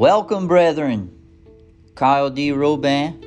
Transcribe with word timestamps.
Welcome, 0.00 0.48
brethren. 0.48 1.14
Kyle 1.94 2.30
D. 2.30 2.52
Roban, 2.52 3.22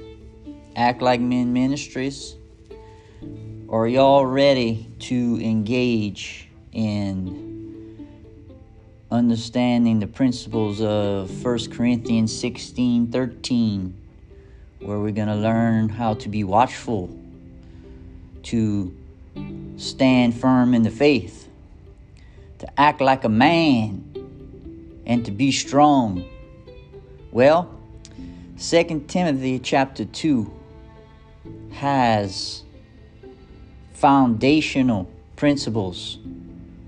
Act 0.75 1.03
Like 1.03 1.19
Men 1.19 1.53
Ministries. 1.53 2.33
Are 3.69 3.87
y'all 3.87 4.25
ready 4.25 4.89
to 5.01 5.39
engage 5.39 6.49
in 6.71 8.07
understanding 9.11 9.99
the 9.99 10.07
principles 10.07 10.81
of 10.81 11.45
1 11.45 11.69
Corinthians 11.69 12.35
16 12.35 13.11
13, 13.11 13.95
where 14.79 14.97
we're 14.97 15.11
going 15.11 15.27
to 15.27 15.35
learn 15.35 15.89
how 15.89 16.15
to 16.15 16.27
be 16.27 16.43
watchful, 16.43 17.15
to 18.41 18.91
stand 19.77 20.33
firm 20.33 20.73
in 20.73 20.81
the 20.81 20.89
faith, 20.89 21.47
to 22.57 22.79
act 22.81 22.99
like 22.99 23.25
a 23.25 23.29
man, 23.29 25.03
and 25.05 25.23
to 25.23 25.29
be 25.29 25.51
strong? 25.51 26.27
Well, 27.33 27.67
2 28.59 29.05
Timothy 29.07 29.57
chapter 29.57 30.05
2 30.05 30.53
has 31.71 32.61
foundational 33.93 35.09
principles 35.35 36.19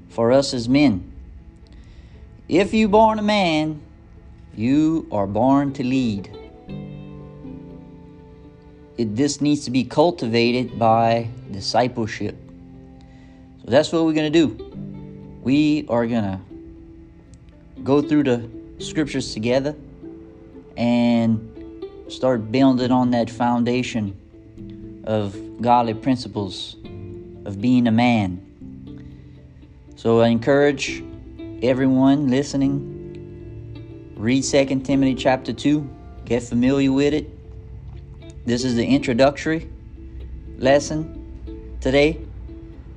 for 0.10 0.32
us 0.32 0.54
as 0.54 0.70
men. 0.70 1.12
If 2.48 2.76
you 2.76 2.88
born 2.88 3.18
a 3.18 3.24
man, 3.24 3.82
you 4.56 5.08
are 5.12 5.26
born 5.26 5.74
to 5.74 5.84
lead. 5.84 6.30
It, 9.00 9.16
this 9.16 9.42
needs 9.42 9.66
to 9.66 9.72
be 9.72 9.84
cultivated 9.84 10.78
by 10.78 11.28
discipleship. 11.50 12.38
So 13.64 13.72
that's 13.72 13.92
what 13.92 14.06
we're 14.06 14.14
going 14.14 14.32
to 14.32 14.48
do. 14.48 15.40
We 15.42 15.88
are 15.90 16.06
going 16.06 16.24
to 16.24 16.40
go 17.82 18.04
through 18.04 18.26
the 18.26 18.48
scriptures 18.78 19.34
together 19.34 19.76
and 20.78 21.86
start 22.08 22.52
building 22.52 22.92
on 22.92 23.12
that 23.12 23.30
foundation 23.30 25.04
of 25.06 25.36
godly 25.62 25.94
principles 25.94 26.76
of 27.46 27.62
being 27.62 27.88
a 27.88 27.92
man. 27.92 28.42
So 29.96 30.22
I 30.22 30.28
encourage 30.28 31.04
everyone 31.62 32.30
listening 32.30 32.96
read 34.16 34.44
2 34.44 34.66
Timothy 34.80 35.14
chapter 35.14 35.52
2, 35.52 35.90
get 36.26 36.42
familiar 36.42 36.92
with 36.92 37.14
it. 37.14 37.30
This 38.46 38.64
is 38.64 38.76
the 38.76 38.86
introductory 38.86 39.70
lesson 40.58 41.78
today. 41.82 42.20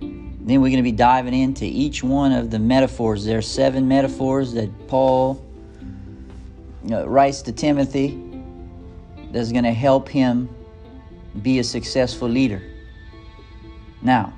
Then 0.00 0.60
we're 0.62 0.70
going 0.70 0.76
to 0.76 0.82
be 0.82 0.92
diving 0.92 1.34
into 1.34 1.64
each 1.64 2.02
one 2.02 2.32
of 2.32 2.50
the 2.50 2.58
metaphors. 2.58 3.24
There 3.24 3.38
are 3.38 3.42
seven 3.42 3.88
metaphors 3.88 4.52
that 4.52 4.88
Paul 4.88 5.44
writes 6.90 7.42
to 7.42 7.52
Timothy 7.52 8.18
that's 9.32 9.52
going 9.52 9.64
to 9.64 9.72
help 9.72 10.08
him 10.08 10.48
be 11.42 11.58
a 11.58 11.64
successful 11.64 12.28
leader. 12.28 12.62
Now, 14.02 14.32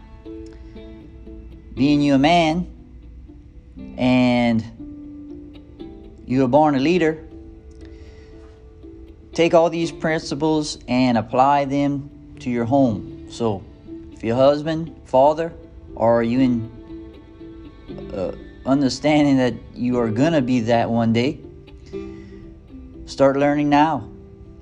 being 1.75 2.01
you 2.01 2.15
a 2.15 2.19
man 2.19 2.67
and 3.97 4.65
you 6.27 6.45
are 6.45 6.49
born 6.49 6.75
a 6.75 6.79
leader, 6.79 7.27
take 9.33 9.55
all 9.55 9.71
these 9.71 9.93
principles 9.93 10.79
and 10.89 11.17
apply 11.17 11.65
them 11.67 12.11
to 12.41 12.51
your 12.51 12.65
home. 12.65 13.29
So, 13.31 13.63
if 14.13 14.25
your 14.25 14.37
husband, 14.37 14.95
father, 15.05 15.53
or 15.95 16.23
you 16.23 16.41
in 16.41 16.71
uh, 18.15 18.33
understanding 18.67 19.37
that 19.39 19.55
you 19.75 19.99
are 19.99 20.11
gonna 20.11 20.43
be 20.43 20.61
that 20.61 20.91
one 20.91 21.13
day, 21.13 21.41
start 23.11 23.37
learning 23.37 23.69
now. 23.69 24.09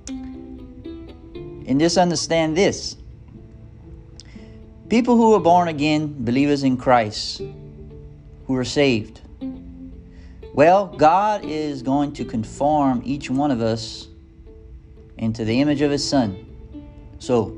And 0.08 1.78
just 1.78 1.98
understand 1.98 2.56
this 2.56 2.96
people 4.88 5.16
who 5.16 5.34
are 5.34 5.40
born 5.40 5.68
again, 5.68 6.24
believers 6.24 6.62
in 6.62 6.78
Christ, 6.78 7.42
who 8.46 8.56
are 8.56 8.64
saved, 8.64 9.20
well, 10.54 10.86
God 10.86 11.44
is 11.44 11.82
going 11.82 12.12
to 12.14 12.24
conform 12.24 13.02
each 13.04 13.28
one 13.30 13.50
of 13.50 13.60
us 13.60 14.08
into 15.18 15.44
the 15.44 15.60
image 15.60 15.82
of 15.82 15.90
His 15.90 16.08
Son. 16.08 16.46
So, 17.18 17.56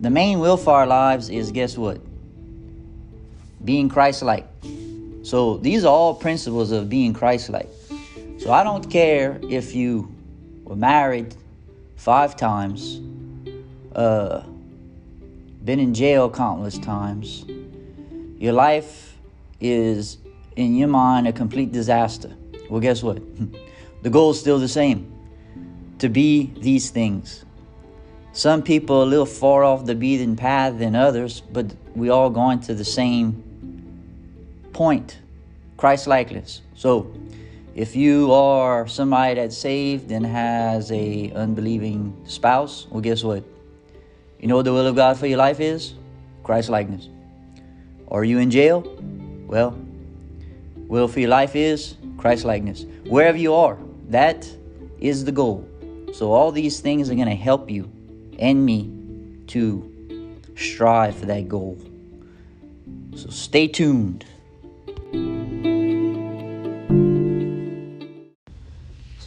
the 0.00 0.10
main 0.10 0.38
will 0.38 0.56
for 0.56 0.74
our 0.74 0.86
lives 0.86 1.28
is 1.28 1.50
guess 1.50 1.76
what? 1.76 2.00
Being 3.64 3.88
Christ 3.88 4.22
like. 4.22 4.46
So, 5.24 5.56
these 5.56 5.84
are 5.84 5.92
all 5.92 6.14
principles 6.14 6.70
of 6.70 6.88
being 6.88 7.12
Christ 7.12 7.50
like. 7.50 7.68
So, 8.48 8.54
I 8.54 8.64
don't 8.64 8.90
care 8.90 9.38
if 9.42 9.74
you 9.74 10.10
were 10.64 10.74
married 10.74 11.36
five 11.96 12.34
times, 12.34 12.98
uh, 13.94 14.42
been 15.62 15.78
in 15.78 15.92
jail 15.92 16.30
countless 16.30 16.78
times. 16.78 17.44
Your 18.38 18.54
life 18.54 19.18
is, 19.60 20.16
in 20.56 20.76
your 20.76 20.88
mind, 20.88 21.28
a 21.28 21.32
complete 21.34 21.72
disaster. 21.72 22.34
Well, 22.70 22.80
guess 22.80 23.02
what? 23.02 23.20
the 24.02 24.08
goal 24.08 24.30
is 24.30 24.40
still 24.40 24.58
the 24.58 24.66
same 24.66 25.12
to 25.98 26.08
be 26.08 26.50
these 26.56 26.88
things. 26.88 27.44
Some 28.32 28.62
people 28.62 29.02
a 29.02 29.04
little 29.04 29.26
far 29.26 29.62
off 29.62 29.84
the 29.84 29.94
beaten 29.94 30.36
path 30.36 30.78
than 30.78 30.96
others, 30.96 31.42
but 31.42 31.74
we 31.94 32.08
all 32.08 32.30
going 32.30 32.60
to 32.60 32.72
the 32.72 32.86
same 32.86 33.42
point 34.72 35.18
Christ 35.76 36.06
likeness. 36.06 36.62
So, 36.74 37.12
if 37.78 37.94
you 37.94 38.32
are 38.32 38.88
somebody 38.88 39.36
that's 39.36 39.56
saved 39.56 40.10
and 40.10 40.26
has 40.26 40.90
a 40.90 41.30
unbelieving 41.30 42.12
spouse, 42.26 42.88
well, 42.90 43.00
guess 43.00 43.22
what? 43.22 43.44
You 44.40 44.48
know 44.48 44.56
what 44.56 44.64
the 44.64 44.72
will 44.72 44.88
of 44.88 44.96
God 44.96 45.16
for 45.16 45.28
your 45.28 45.38
life 45.38 45.60
is? 45.60 45.94
Christ 46.42 46.70
likeness. 46.70 47.08
Are 48.08 48.24
you 48.24 48.40
in 48.40 48.50
jail? 48.50 48.80
Well, 49.46 49.78
will 50.88 51.06
for 51.06 51.20
your 51.20 51.28
life 51.28 51.54
is 51.54 51.94
Christ 52.16 52.44
likeness. 52.44 52.84
Wherever 53.04 53.38
you 53.38 53.54
are, 53.54 53.78
that 54.08 54.50
is 54.98 55.24
the 55.24 55.30
goal. 55.30 55.64
So 56.12 56.32
all 56.32 56.50
these 56.50 56.80
things 56.80 57.08
are 57.10 57.14
going 57.14 57.28
to 57.28 57.36
help 57.36 57.70
you 57.70 57.88
and 58.40 58.66
me 58.66 58.90
to 59.48 60.36
strive 60.56 61.14
for 61.14 61.26
that 61.26 61.46
goal. 61.48 61.78
So 63.14 63.30
stay 63.30 63.68
tuned. 63.68 64.24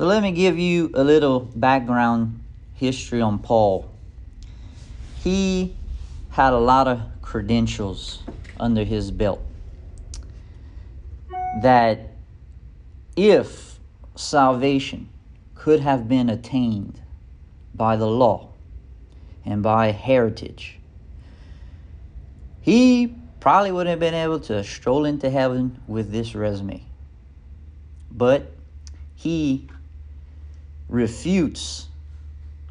So 0.01 0.07
let 0.07 0.23
me 0.23 0.31
give 0.31 0.57
you 0.57 0.89
a 0.95 1.03
little 1.03 1.41
background 1.41 2.43
history 2.73 3.21
on 3.21 3.37
Paul. 3.37 3.87
He 5.19 5.75
had 6.31 6.53
a 6.53 6.57
lot 6.57 6.87
of 6.87 7.01
credentials 7.21 8.23
under 8.59 8.83
his 8.83 9.11
belt 9.11 9.43
that 11.61 12.13
if 13.15 13.77
salvation 14.15 15.07
could 15.53 15.81
have 15.81 16.07
been 16.07 16.31
attained 16.31 16.99
by 17.75 17.95
the 17.95 18.07
law 18.07 18.49
and 19.45 19.61
by 19.61 19.91
heritage, 19.91 20.79
he 22.59 23.13
probably 23.39 23.71
wouldn't 23.71 23.91
have 23.91 23.99
been 23.99 24.15
able 24.15 24.39
to 24.39 24.63
stroll 24.63 25.05
into 25.05 25.29
heaven 25.29 25.79
with 25.85 26.11
this 26.11 26.33
resume. 26.33 26.81
But 28.09 28.51
he 29.13 29.67
refutes 30.91 31.87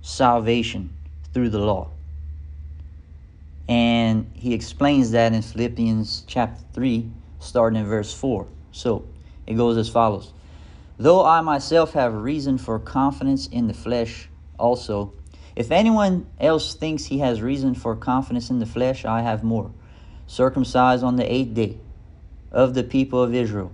salvation 0.02 0.94
through 1.32 1.48
the 1.48 1.58
law. 1.58 1.88
And 3.68 4.30
he 4.34 4.52
explains 4.52 5.10
that 5.12 5.32
in 5.32 5.42
Philippians 5.42 6.24
chapter 6.26 6.62
3, 6.74 7.10
starting 7.38 7.80
in 7.80 7.86
verse 7.86 8.12
4. 8.12 8.46
So 8.72 9.06
it 9.46 9.54
goes 9.54 9.76
as 9.76 9.88
follows 9.88 10.32
Though 10.98 11.24
I 11.24 11.40
myself 11.40 11.94
have 11.94 12.14
reason 12.14 12.58
for 12.58 12.78
confidence 12.78 13.46
in 13.46 13.68
the 13.68 13.74
flesh 13.74 14.28
also, 14.58 15.14
if 15.56 15.70
anyone 15.70 16.26
else 16.38 16.74
thinks 16.74 17.06
he 17.06 17.18
has 17.20 17.40
reason 17.40 17.74
for 17.74 17.96
confidence 17.96 18.50
in 18.50 18.58
the 18.58 18.66
flesh, 18.66 19.04
I 19.04 19.22
have 19.22 19.42
more. 19.42 19.70
Circumcised 20.26 21.02
on 21.02 21.16
the 21.16 21.32
eighth 21.32 21.54
day, 21.54 21.78
of 22.52 22.74
the 22.74 22.84
people 22.84 23.22
of 23.22 23.34
Israel, 23.34 23.72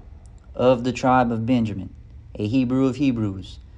of 0.55 0.85
the 0.85 0.93
tribe 0.93 1.33
of 1.33 1.47
Benjamin, 1.47 1.93
a 2.37 2.47
Hebrew 2.47 2.87
of 2.87 2.97
Hebrews, 2.97 3.59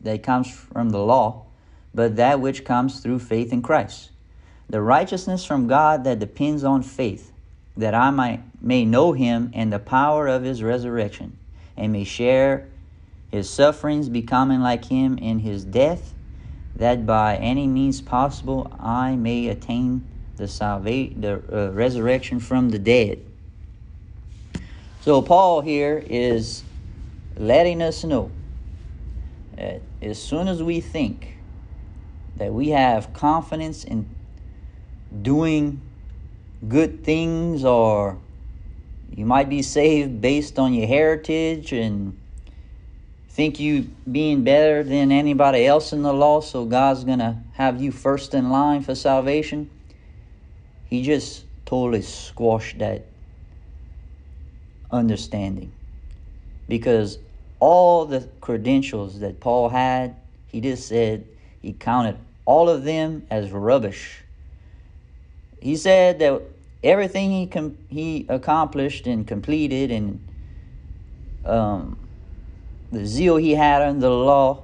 that 0.00 0.22
comes 0.22 0.50
from 0.50 0.90
the 0.90 0.98
law, 0.98 1.44
but 1.94 2.16
that 2.16 2.40
which 2.40 2.64
comes 2.64 3.00
through 3.00 3.18
faith 3.18 3.52
in 3.52 3.62
Christ. 3.62 4.10
The 4.68 4.80
righteousness 4.80 5.44
from 5.44 5.66
God 5.66 6.04
that 6.04 6.18
depends 6.18 6.62
on 6.64 6.82
faith, 6.82 7.32
that 7.76 7.94
I 7.94 8.10
might, 8.10 8.42
may 8.60 8.84
know 8.84 9.12
him 9.12 9.50
and 9.54 9.72
the 9.72 9.78
power 9.78 10.26
of 10.28 10.42
his 10.42 10.62
resurrection, 10.62 11.36
and 11.76 11.92
may 11.92 12.04
share 12.04 12.68
his 13.30 13.48
sufferings, 13.48 14.08
becoming 14.08 14.60
like 14.60 14.84
him 14.84 15.18
in 15.18 15.40
his 15.40 15.64
death, 15.64 16.14
that 16.76 17.06
by 17.06 17.36
any 17.36 17.66
means 17.66 18.00
possible 18.00 18.72
I 18.78 19.16
may 19.16 19.48
attain 19.48 20.06
the 20.36 20.48
salvation, 20.48 21.20
the 21.20 21.42
uh, 21.52 21.70
resurrection 21.72 22.40
from 22.40 22.70
the 22.70 22.78
dead. 22.78 23.20
So 25.02 25.22
Paul 25.22 25.60
here 25.60 26.02
is 26.06 26.62
letting 27.36 27.82
us 27.82 28.04
know 28.04 28.30
that 29.56 29.82
as 30.02 30.22
soon 30.22 30.48
as 30.48 30.62
we 30.62 30.80
think 30.80 31.36
that 32.36 32.52
we 32.52 32.70
have 32.70 33.12
confidence 33.12 33.84
in 33.84 34.08
doing 35.22 35.80
good 36.68 37.04
things 37.04 37.64
or 37.64 38.18
you 39.10 39.26
might 39.26 39.48
be 39.48 39.62
saved 39.62 40.20
based 40.20 40.58
on 40.58 40.72
your 40.72 40.86
heritage 40.86 41.72
and 41.72 42.16
think 43.28 43.58
you 43.58 43.82
being 44.10 44.44
better 44.44 44.82
than 44.82 45.10
anybody 45.10 45.66
else 45.66 45.92
in 45.92 46.02
the 46.02 46.12
law 46.12 46.40
so 46.40 46.64
god's 46.64 47.04
to 47.04 47.36
have 47.54 47.80
you 47.82 47.90
first 47.90 48.34
in 48.34 48.50
line 48.50 48.82
for 48.82 48.94
salvation 48.94 49.68
he 50.90 51.02
just 51.02 51.44
totally 51.64 52.02
squashed 52.02 52.78
that 52.78 53.06
understanding. 54.90 55.72
Because 56.68 57.18
all 57.60 58.06
the 58.06 58.28
credentials 58.40 59.20
that 59.20 59.38
Paul 59.40 59.68
had, 59.68 60.16
he 60.48 60.60
just 60.60 60.88
said 60.88 61.26
he 61.60 61.72
counted 61.72 62.16
all 62.44 62.68
of 62.68 62.84
them 62.84 63.26
as 63.30 63.52
rubbish. 63.52 64.22
He 65.60 65.76
said 65.76 66.18
that 66.18 66.42
everything 66.82 67.30
he 67.30 67.46
com- 67.46 67.76
he 67.88 68.26
accomplished 68.28 69.06
and 69.06 69.26
completed 69.26 69.90
and 69.90 70.26
um, 71.44 71.98
the 72.90 73.06
zeal 73.06 73.36
he 73.36 73.54
had 73.54 73.82
under 73.82 74.00
the 74.00 74.10
law 74.10 74.62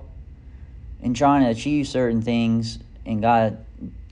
in 1.03 1.15
trying 1.15 1.45
to 1.45 1.51
achieve 1.51 1.87
certain 1.87 2.23
things 2.23 2.79
and 3.05 3.21
God 3.21 3.65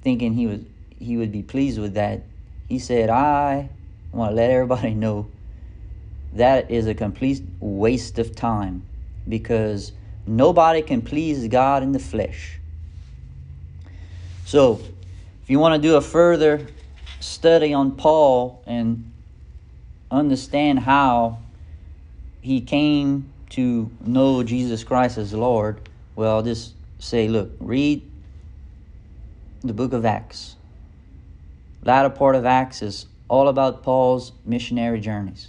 thinking 0.03 0.35
he 0.35 0.47
was 0.47 0.61
he 0.99 1.17
would 1.17 1.33
be 1.33 1.43
pleased 1.43 1.79
with 1.81 1.95
that. 1.95 2.23
He 2.69 2.79
said, 2.79 3.11
I 3.11 3.69
want 4.13 4.31
to 4.31 4.35
let 4.35 4.51
everybody 4.51 4.95
know 4.95 5.27
that 6.35 6.71
is 6.71 6.87
a 6.87 6.95
complete 6.95 7.43
waste 7.61 8.19
of 8.19 8.35
time 8.35 8.85
because 9.29 9.93
nobody 10.27 10.83
can 10.83 11.01
please 11.01 11.47
God 11.49 11.83
in 11.83 11.93
the 11.93 11.99
flesh. 11.99 12.59
So, 14.45 14.81
if 15.43 15.51
you 15.51 15.59
want 15.59 15.81
to 15.81 15.89
do 15.89 15.97
a 15.97 16.01
further 16.01 16.67
study 17.21 17.73
on 17.73 17.93
Paul 17.93 18.63
and 18.67 19.13
understand 20.11 20.81
how 20.81 21.39
he 22.41 22.61
came 22.61 23.31
to 23.51 23.91
know 24.05 24.43
Jesus 24.43 24.83
Christ 24.83 25.19
as 25.19 25.33
Lord, 25.33 25.89
well, 26.17 26.37
I'll 26.37 26.43
just 26.43 26.75
say, 26.99 27.29
look, 27.29 27.53
read 27.61 28.03
the 29.63 29.73
book 29.73 29.93
of 29.93 30.05
Acts. 30.05 30.57
Latter 31.83 32.11
part 32.11 32.35
of 32.35 32.45
Acts 32.45 32.83
is 32.83 33.07
all 33.29 33.49
about 33.49 33.83
Paul's 33.83 34.33
missionary 34.45 35.01
journeys 35.01 35.49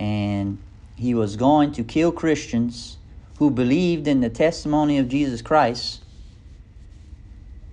and 0.00 0.58
he 0.96 1.14
was 1.14 1.36
going 1.36 1.72
to 1.72 1.84
kill 1.84 2.10
Christians 2.10 2.96
who 3.38 3.50
believed 3.50 4.08
in 4.08 4.20
the 4.20 4.30
testimony 4.30 4.98
of 4.98 5.08
Jesus 5.08 5.42
Christ. 5.42 6.02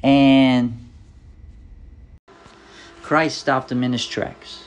And 0.04 0.90
Christ 3.02 3.38
stopped 3.38 3.72
him 3.72 3.84
in 3.84 3.94
his 3.94 4.06
tracks. 4.06 4.66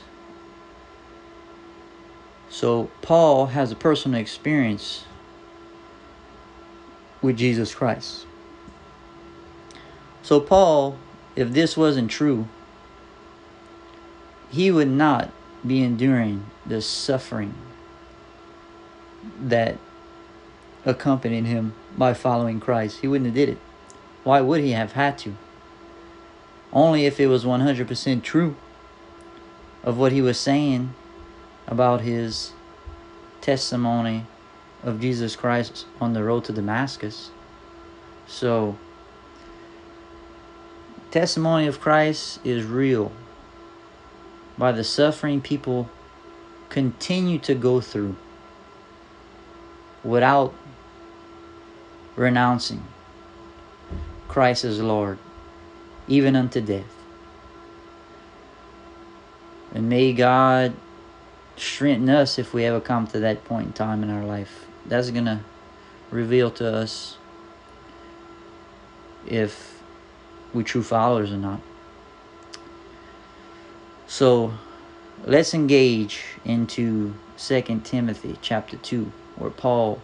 So 2.49 2.89
Paul 3.03 3.47
has 3.47 3.71
a 3.71 3.75
personal 3.75 4.19
experience 4.19 5.05
with 7.21 7.37
Jesus 7.37 7.73
Christ. 7.75 8.25
So 10.23 10.39
Paul, 10.39 10.97
if 11.35 11.51
this 11.51 11.77
wasn't 11.77 12.09
true, 12.09 12.47
he 14.49 14.71
would 14.71 14.89
not 14.89 15.31
be 15.65 15.83
enduring 15.83 16.45
the 16.65 16.81
suffering 16.81 17.53
that 19.39 19.77
accompanied 20.85 21.45
him 21.45 21.73
by 21.97 22.13
following 22.13 22.59
Christ. 22.59 23.01
He 23.01 23.07
wouldn't 23.07 23.27
have 23.27 23.35
did 23.35 23.49
it. 23.49 23.57
Why 24.23 24.41
would 24.41 24.61
he 24.61 24.71
have 24.71 24.93
had 24.93 25.17
to? 25.19 25.35
Only 26.73 27.05
if 27.05 27.19
it 27.19 27.27
was 27.27 27.43
100% 27.43 28.23
true 28.23 28.55
of 29.83 29.97
what 29.97 30.11
he 30.11 30.21
was 30.21 30.39
saying 30.39 30.93
about 31.67 32.01
his 32.01 32.53
testimony 33.41 34.25
of 34.83 34.99
Jesus 34.99 35.35
Christ 35.35 35.85
on 35.99 36.13
the 36.13 36.23
road 36.23 36.45
to 36.45 36.53
Damascus. 36.53 37.31
So, 38.27 38.77
testimony 41.11 41.67
of 41.67 41.79
Christ 41.79 42.39
is 42.43 42.63
real 42.63 43.11
by 44.57 44.71
the 44.71 44.83
suffering 44.83 45.41
people 45.41 45.89
continue 46.69 47.39
to 47.39 47.53
go 47.53 47.81
through 47.81 48.15
without 50.03 50.53
renouncing 52.15 52.83
Christ 54.27 54.63
as 54.63 54.79
Lord, 54.79 55.17
even 56.07 56.35
unto 56.35 56.61
death. 56.61 56.95
And 59.73 59.89
may 59.89 60.13
God 60.13 60.73
strengthen 61.55 62.09
us 62.09 62.39
if 62.39 62.53
we 62.53 62.65
ever 62.65 62.79
come 62.79 63.07
to 63.07 63.19
that 63.19 63.43
point 63.45 63.67
in 63.67 63.73
time 63.73 64.03
in 64.03 64.09
our 64.09 64.23
life. 64.23 64.65
That's 64.85 65.11
going 65.11 65.25
to 65.25 65.41
reveal 66.09 66.51
to 66.51 66.73
us 66.73 67.17
if 69.27 69.81
we're 70.53 70.63
true 70.63 70.83
followers 70.83 71.31
or 71.31 71.37
not. 71.37 71.61
So 74.11 74.51
let's 75.23 75.53
engage 75.53 76.21
into 76.43 77.15
2 77.37 77.61
Timothy 77.85 78.35
chapter 78.41 78.75
2, 78.75 79.09
where 79.37 79.49
Paul 79.49 80.01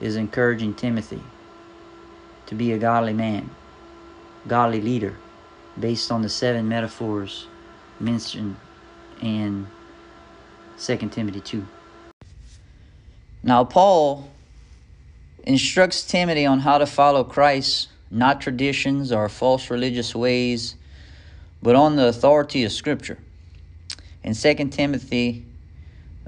is 0.00 0.16
encouraging 0.16 0.74
Timothy 0.74 1.22
to 2.46 2.56
be 2.56 2.72
a 2.72 2.78
godly 2.78 3.12
man, 3.12 3.48
godly 4.48 4.80
leader, 4.80 5.14
based 5.78 6.10
on 6.10 6.22
the 6.22 6.28
seven 6.28 6.68
metaphors 6.68 7.46
mentioned 8.00 8.56
in 9.22 9.68
2 10.80 10.96
Timothy 11.10 11.40
2. 11.42 11.64
Now, 13.44 13.62
Paul 13.62 14.28
instructs 15.44 16.02
Timothy 16.02 16.44
on 16.44 16.58
how 16.58 16.78
to 16.78 16.86
follow 16.86 17.22
Christ, 17.22 17.86
not 18.10 18.40
traditions 18.40 19.12
or 19.12 19.28
false 19.28 19.70
religious 19.70 20.12
ways 20.12 20.74
but 21.62 21.74
on 21.74 21.96
the 21.96 22.06
authority 22.06 22.64
of 22.64 22.72
Scripture. 22.72 23.18
In 24.22 24.34
2 24.34 24.54
Timothy 24.68 25.44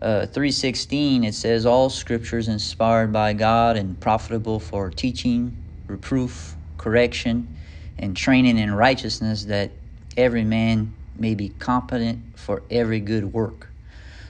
uh, 0.01 0.27
3.16, 0.31 1.27
it 1.27 1.35
says, 1.35 1.67
All 1.67 1.91
Scripture 1.91 2.39
is 2.39 2.49
inspired 2.49 3.13
by 3.13 3.33
God 3.33 3.77
and 3.77 3.99
profitable 4.01 4.59
for 4.59 4.91
teaching, 4.91 5.57
reproof, 5.87 6.57
correction, 6.79 7.57
and 7.99 8.17
training 8.17 8.59
in 8.59 8.75
righteousness, 8.75 9.45
that 9.45 9.71
every 10.17 10.45
man 10.45 10.95
may 11.17 11.35
be 11.35 11.49
competent 11.49 12.39
for 12.39 12.63
every 12.71 13.01
good 13.01 13.33
work. 13.33 13.69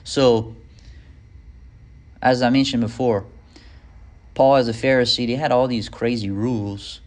So, 0.03 0.55
as 2.21 2.41
I 2.41 2.49
mentioned 2.49 2.81
before, 2.81 3.25
Paul, 4.35 4.55
as 4.55 4.67
a 4.67 4.73
Pharisee, 4.73 5.27
he 5.27 5.35
had 5.35 5.51
all 5.51 5.67
these 5.67 5.89
crazy 5.89 6.29
rules. 6.29 6.99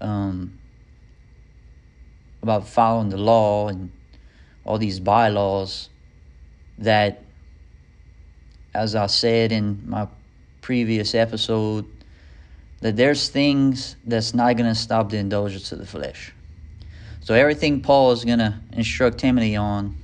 Um, 0.00 0.58
about 2.42 2.66
following 2.66 3.08
the 3.08 3.16
law 3.16 3.68
and 3.68 3.90
all 4.64 4.78
these 4.78 5.00
bylaws 5.00 5.88
that, 6.78 7.22
as 8.74 8.94
I 8.94 9.06
said 9.06 9.52
in 9.52 9.82
my 9.86 10.08
previous 10.60 11.14
episode, 11.14 11.86
that 12.80 12.96
there's 12.96 13.28
things 13.28 13.96
that's 14.04 14.34
not 14.34 14.56
going 14.56 14.68
to 14.68 14.74
stop 14.74 15.10
the 15.10 15.18
indulgence 15.18 15.70
of 15.72 15.78
the 15.78 15.86
flesh. 15.86 16.32
So 17.20 17.34
everything 17.34 17.80
Paul 17.80 18.10
is 18.10 18.24
going 18.24 18.40
to 18.40 18.58
instruct 18.72 19.18
Timothy 19.18 19.54
on 19.54 19.96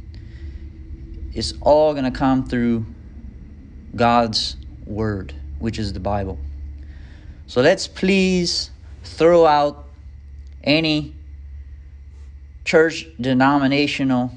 is 1.34 1.54
all 1.60 1.92
going 1.92 2.04
to 2.04 2.16
come 2.16 2.46
through 2.46 2.86
God's 3.96 4.56
word, 4.86 5.34
which 5.58 5.78
is 5.78 5.92
the 5.92 6.00
Bible. 6.00 6.38
So 7.48 7.60
let's 7.60 7.88
please 7.88 8.70
throw 9.02 9.46
out 9.46 9.86
any 10.62 11.14
church 12.68 13.06
denominational 13.18 14.30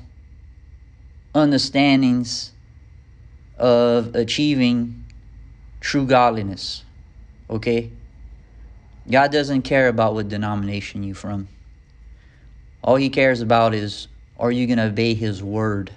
understandings 1.35 2.51
of 3.57 4.15
achieving 4.15 5.03
true 5.81 6.05
godliness. 6.05 6.85
Okay? 7.49 7.91
God 9.09 9.33
doesn't 9.33 9.63
care 9.63 9.89
about 9.89 10.13
what 10.13 10.29
denomination 10.29 11.03
you're 11.03 11.13
from. 11.13 11.49
All 12.81 12.95
he 12.95 13.09
cares 13.09 13.41
about 13.41 13.73
is 13.73 14.07
are 14.39 14.49
you 14.49 14.65
going 14.65 14.77
to 14.77 14.85
obey 14.85 15.13
his 15.13 15.43
word, 15.43 15.91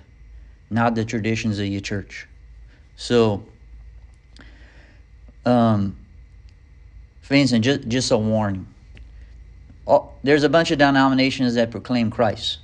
not 0.70 0.96
the 0.96 1.04
traditions 1.04 1.60
of 1.60 1.66
your 1.66 1.80
church. 1.80 2.26
So, 2.96 3.44
um, 5.46 5.96
for 7.22 7.34
instance, 7.34 7.64
just, 7.64 7.86
just 7.86 8.10
a 8.10 8.18
warning. 8.18 8.73
Oh, 9.86 10.10
there's 10.22 10.44
a 10.44 10.48
bunch 10.48 10.70
of 10.70 10.78
denominations 10.78 11.54
that 11.54 11.70
proclaim 11.70 12.10
Christ. 12.10 12.58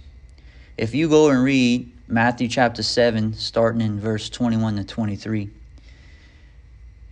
If 0.78 0.94
you 0.94 1.08
go 1.08 1.28
and 1.28 1.44
read 1.44 1.90
Matthew 2.08 2.48
chapter 2.48 2.82
7, 2.82 3.34
starting 3.34 3.82
in 3.82 4.00
verse 4.00 4.30
21 4.30 4.76
to 4.76 4.84
23, 4.84 5.50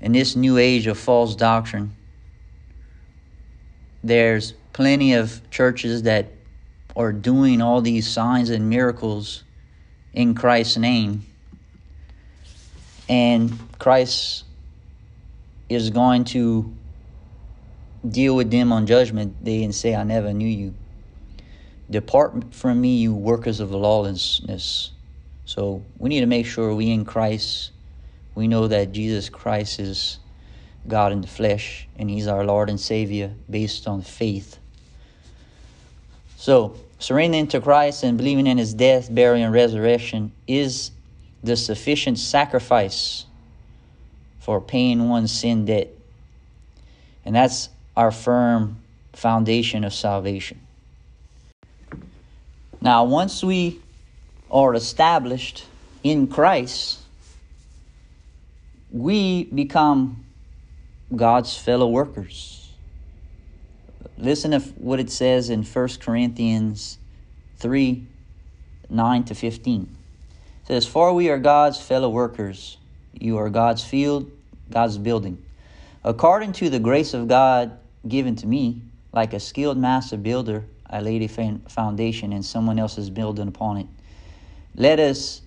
in 0.01 0.13
this 0.13 0.35
new 0.35 0.57
age 0.57 0.87
of 0.87 0.99
false 0.99 1.35
doctrine, 1.35 1.95
there's 4.03 4.55
plenty 4.73 5.13
of 5.13 5.43
churches 5.51 6.05
that 6.05 6.27
are 6.97 7.13
doing 7.13 7.61
all 7.61 7.81
these 7.83 8.09
signs 8.09 8.49
and 8.49 8.71
miracles 8.71 9.45
in 10.15 10.35
Christ's 10.35 10.79
name. 10.79 11.27
And 13.09 13.53
Christ 13.79 14.45
is 15.69 15.91
going 15.91 16.25
to 16.25 16.75
deal 18.07 18.37
with 18.37 18.51
them 18.51 18.73
on 18.73 18.87
judgment 18.87 19.43
day 19.43 19.65
and 19.65 19.75
say, 19.75 19.95
I 19.95 20.03
never 20.03 20.33
knew 20.33 20.49
you. 20.49 20.75
Depart 21.91 22.55
from 22.55 22.81
me, 22.81 22.97
you 22.99 23.15
workers 23.15 23.61
of 23.61 23.71
lawlessness. 23.71 24.93
So 25.45 25.83
we 25.99 26.11
need 26.11 26.21
to 26.21 26.27
make 26.27 26.47
sure 26.47 26.75
we 26.75 26.91
in 26.91 27.05
Christ, 27.05 27.71
we 28.35 28.47
know 28.47 28.69
that 28.69 28.93
Jesus 28.93 29.29
Christ 29.29 29.81
is 29.81 30.19
God 30.87 31.13
in 31.13 31.23
the 31.23 31.27
flesh 31.27 31.89
and 31.97 32.11
He's 32.11 32.27
our 32.27 32.45
Lord 32.45 32.69
and 32.71 32.79
Savior 32.79 33.35
based 33.49 33.89
on 33.89 34.03
faith. 34.03 34.59
So, 36.37 36.77
surrendering 36.99 37.49
to 37.49 37.61
Christ 37.61 38.05
and 38.05 38.17
believing 38.17 38.47
in 38.47 38.59
His 38.59 38.75
death, 38.75 39.13
burial, 39.13 39.45
and 39.45 39.53
resurrection 39.53 40.33
is 40.47 40.93
the 41.43 41.57
sufficient 41.57 42.19
sacrifice 42.19 43.25
for 44.39 44.61
paying 44.61 45.09
one's 45.09 45.33
sin 45.33 45.65
debt. 45.65 45.89
And 47.25 47.35
that's 47.35 47.71
our 47.99 48.13
firm 48.13 48.77
foundation 49.13 49.83
of 49.83 49.93
salvation. 49.93 50.61
Now, 52.81 53.03
once 53.03 53.43
we 53.43 53.81
are 54.53 54.73
established 54.75 55.67
in 56.05 56.29
Christ, 56.29 57.01
we 58.93 59.47
become 59.47 60.25
God's 61.15 61.57
fellow 61.57 61.89
workers. 61.89 62.71
Listen 64.17 64.53
to 64.53 64.61
what 64.61 65.01
it 65.01 65.11
says 65.11 65.51
in 65.51 65.65
1 65.65 65.89
Corinthians 66.01 66.99
3 67.57 68.07
9 68.91 69.25
to 69.25 69.35
15. 69.35 69.83
It 69.83 70.67
says, 70.69 70.87
For 70.87 71.13
we 71.13 71.31
are 71.31 71.39
God's 71.39 71.81
fellow 71.81 72.09
workers. 72.09 72.77
You 73.13 73.39
are 73.39 73.51
God's 73.51 73.83
field, 73.83 74.31
God's 74.71 74.99
building. 74.99 75.43
According 76.05 76.53
to 76.53 76.71
the 76.71 76.79
grace 76.79 77.13
of 77.13 77.27
God 77.27 77.77
given 78.09 78.37
to 78.37 78.47
me, 78.47 78.83
like 79.13 79.33
a 79.33 79.41
skilled 79.41 79.79
master 79.79 80.17
builder, 80.17 80.65
I 80.89 81.01
laid 81.01 81.23
a 81.23 81.59
foundation 81.69 82.33
and 82.33 82.45
someone 82.45 82.79
else 82.79 82.99
is 82.99 83.11
building 83.11 83.49
upon 83.49 83.79
it. 83.79 83.87
Let 84.75 85.01
us 85.01 85.43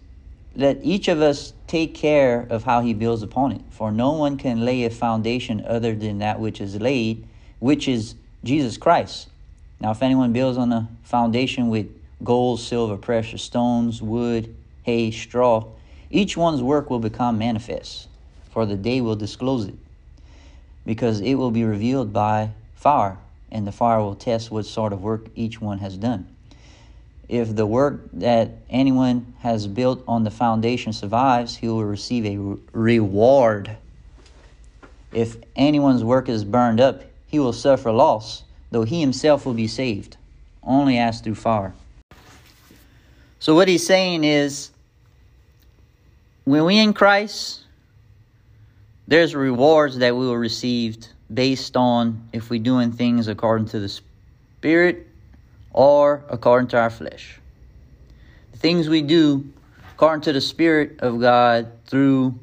let 0.55 0.79
each 0.83 1.07
of 1.07 1.21
us 1.21 1.53
take 1.67 1.95
care 1.95 2.45
of 2.49 2.63
how 2.63 2.81
he 2.81 2.93
builds 2.93 3.23
upon 3.23 3.53
it. 3.53 3.61
For 3.69 3.91
no 3.91 4.11
one 4.11 4.37
can 4.37 4.65
lay 4.65 4.83
a 4.83 4.89
foundation 4.89 5.63
other 5.65 5.95
than 5.95 6.19
that 6.19 6.39
which 6.39 6.59
is 6.59 6.79
laid, 6.81 7.25
which 7.59 7.87
is 7.87 8.15
Jesus 8.43 8.77
Christ. 8.77 9.29
Now, 9.79 9.91
if 9.91 10.03
anyone 10.03 10.33
builds 10.33 10.57
on 10.57 10.71
a 10.73 10.89
foundation 11.03 11.69
with 11.69 11.87
gold, 12.23 12.59
silver, 12.59 12.97
precious 12.97 13.41
stones, 13.41 14.01
wood, 14.01 14.53
hay, 14.83 15.11
straw, 15.11 15.65
each 16.09 16.35
one's 16.35 16.61
work 16.61 16.89
will 16.89 16.99
become 16.99 17.37
manifest, 17.37 18.07
for 18.51 18.65
the 18.65 18.75
day 18.75 18.99
will 18.99 19.15
disclose 19.15 19.65
it, 19.65 19.75
because 20.85 21.21
it 21.21 21.35
will 21.35 21.51
be 21.51 21.63
revealed 21.63 22.11
by 22.11 22.50
fire, 22.75 23.17
and 23.51 23.67
the 23.67 23.71
fire 23.71 24.00
will 24.00 24.15
test 24.15 24.51
what 24.51 24.65
sort 24.65 24.93
of 24.93 25.01
work 25.01 25.27
each 25.35 25.61
one 25.61 25.79
has 25.79 25.97
done. 25.97 26.27
If 27.29 27.55
the 27.55 27.65
work 27.65 28.01
that 28.13 28.51
anyone 28.69 29.33
has 29.39 29.67
built 29.67 30.03
on 30.07 30.23
the 30.23 30.31
foundation 30.31 30.91
survives, 30.91 31.55
he 31.55 31.67
will 31.67 31.85
receive 31.85 32.25
a 32.25 32.57
reward. 32.73 33.77
If 35.13 35.38
anyone's 35.55 36.03
work 36.03 36.27
is 36.27 36.43
burned 36.43 36.81
up, 36.81 37.03
he 37.27 37.39
will 37.39 37.53
suffer 37.53 37.91
loss, 37.91 38.43
though 38.71 38.83
he 38.83 39.00
himself 39.00 39.45
will 39.45 39.53
be 39.53 39.67
saved, 39.67 40.17
only 40.61 40.97
as 40.97 41.21
through 41.21 41.35
fire. 41.35 41.73
So, 43.39 43.55
what 43.55 43.67
he's 43.67 43.85
saying 43.85 44.23
is 44.23 44.69
when 46.43 46.65
we 46.65 46.77
in 46.77 46.93
Christ, 46.93 47.60
there's 49.11 49.35
rewards 49.35 49.97
that 49.97 50.15
we 50.15 50.25
will 50.25 50.37
receive 50.37 50.95
based 51.33 51.75
on 51.75 52.29
if 52.31 52.49
we're 52.49 52.63
doing 52.63 52.93
things 52.93 53.27
according 53.27 53.67
to 53.67 53.77
the 53.77 53.89
Spirit 53.89 55.05
or 55.73 56.23
according 56.29 56.69
to 56.69 56.79
our 56.79 56.89
flesh. 56.89 57.37
The 58.53 58.57
things 58.57 58.87
we 58.87 59.01
do 59.01 59.51
according 59.91 60.21
to 60.21 60.31
the 60.31 60.39
Spirit 60.39 61.01
of 61.01 61.19
God 61.19 61.73
through 61.87 62.39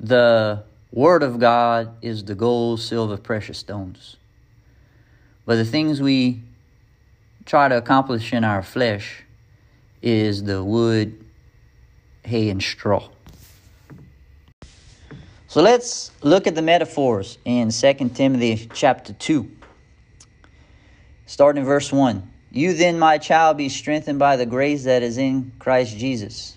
the 0.00 0.62
Word 0.90 1.22
of 1.22 1.38
God 1.38 1.94
is 2.00 2.24
the 2.24 2.34
gold, 2.34 2.80
silver, 2.80 3.18
precious 3.18 3.58
stones. 3.58 4.16
But 5.44 5.56
the 5.56 5.66
things 5.66 6.00
we 6.00 6.40
try 7.44 7.68
to 7.68 7.76
accomplish 7.76 8.32
in 8.32 8.42
our 8.42 8.62
flesh 8.62 9.22
is 10.00 10.44
the 10.44 10.64
wood, 10.64 11.22
hay, 12.24 12.48
and 12.48 12.62
straw. 12.62 13.06
So 15.50 15.62
let's 15.62 16.12
look 16.22 16.46
at 16.46 16.54
the 16.54 16.62
metaphors 16.62 17.36
in 17.44 17.72
2 17.72 17.94
Timothy 18.14 18.70
chapter 18.72 19.12
2. 19.12 19.50
Starting 21.26 21.62
in 21.62 21.66
verse 21.66 21.92
1. 21.92 22.22
You 22.52 22.72
then, 22.72 23.00
my 23.00 23.18
child, 23.18 23.56
be 23.56 23.68
strengthened 23.68 24.20
by 24.20 24.36
the 24.36 24.46
grace 24.46 24.84
that 24.84 25.02
is 25.02 25.18
in 25.18 25.50
Christ 25.58 25.98
Jesus. 25.98 26.56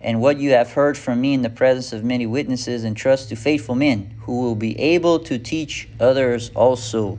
And 0.00 0.20
what 0.20 0.38
you 0.38 0.50
have 0.50 0.72
heard 0.72 0.98
from 0.98 1.20
me 1.20 1.34
in 1.34 1.42
the 1.42 1.50
presence 1.50 1.92
of 1.92 2.02
many 2.02 2.26
witnesses, 2.26 2.82
entrust 2.82 3.28
to 3.28 3.36
faithful 3.36 3.76
men 3.76 4.12
who 4.22 4.40
will 4.40 4.56
be 4.56 4.76
able 4.76 5.20
to 5.20 5.38
teach 5.38 5.88
others 6.00 6.50
also. 6.56 7.16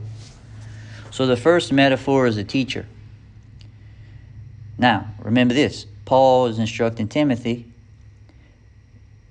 So 1.10 1.26
the 1.26 1.38
first 1.38 1.72
metaphor 1.72 2.26
is 2.26 2.36
a 2.36 2.44
teacher. 2.44 2.84
Now, 4.76 5.06
remember 5.20 5.54
this 5.54 5.86
Paul 6.04 6.48
is 6.48 6.58
instructing 6.58 7.08
Timothy. 7.08 7.64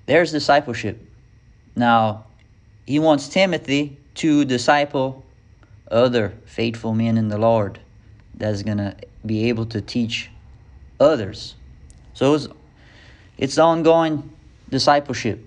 There's 0.06 0.32
discipleship. 0.32 1.05
Now, 1.76 2.24
he 2.86 2.98
wants 2.98 3.28
Timothy 3.28 3.98
to 4.16 4.44
disciple 4.46 5.24
other 5.90 6.32
faithful 6.46 6.94
men 6.94 7.18
in 7.18 7.28
the 7.28 7.38
Lord 7.38 7.78
that's 8.34 8.62
going 8.62 8.78
to 8.78 8.96
be 9.24 9.48
able 9.48 9.66
to 9.66 9.80
teach 9.80 10.30
others. 10.98 11.54
So 12.14 12.34
it's, 12.34 12.48
it's 13.36 13.58
ongoing 13.58 14.30
discipleship. 14.70 15.44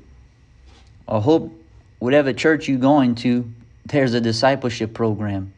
I 1.07 1.19
hope 1.19 1.51
whatever 1.97 2.31
church 2.31 2.67
you're 2.67 2.77
going 2.77 3.15
to, 3.15 3.51
there's 3.85 4.13
a 4.13 4.21
discipleship 4.21 4.93
program. 4.93 5.53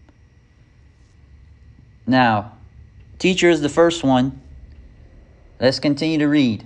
Now, 2.07 2.53
teacher 3.19 3.49
is 3.49 3.61
the 3.61 3.69
first 3.69 4.03
one. 4.03 4.41
Let's 5.59 5.79
continue 5.79 6.17
to 6.19 6.27
read. 6.27 6.65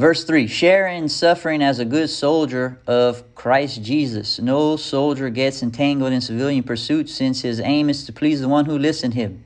Verse 0.00 0.24
3 0.24 0.46
Share 0.46 0.86
in 0.86 1.10
suffering 1.10 1.62
as 1.62 1.78
a 1.78 1.84
good 1.84 2.08
soldier 2.08 2.80
of 2.86 3.34
Christ 3.34 3.82
Jesus. 3.82 4.40
No 4.40 4.76
soldier 4.76 5.28
gets 5.28 5.62
entangled 5.62 6.14
in 6.14 6.22
civilian 6.22 6.62
pursuits 6.62 7.12
since 7.12 7.42
his 7.42 7.60
aim 7.60 7.90
is 7.90 8.06
to 8.06 8.12
please 8.14 8.40
the 8.40 8.48
one 8.48 8.64
who 8.64 8.78
listened 8.78 9.12
him. 9.12 9.44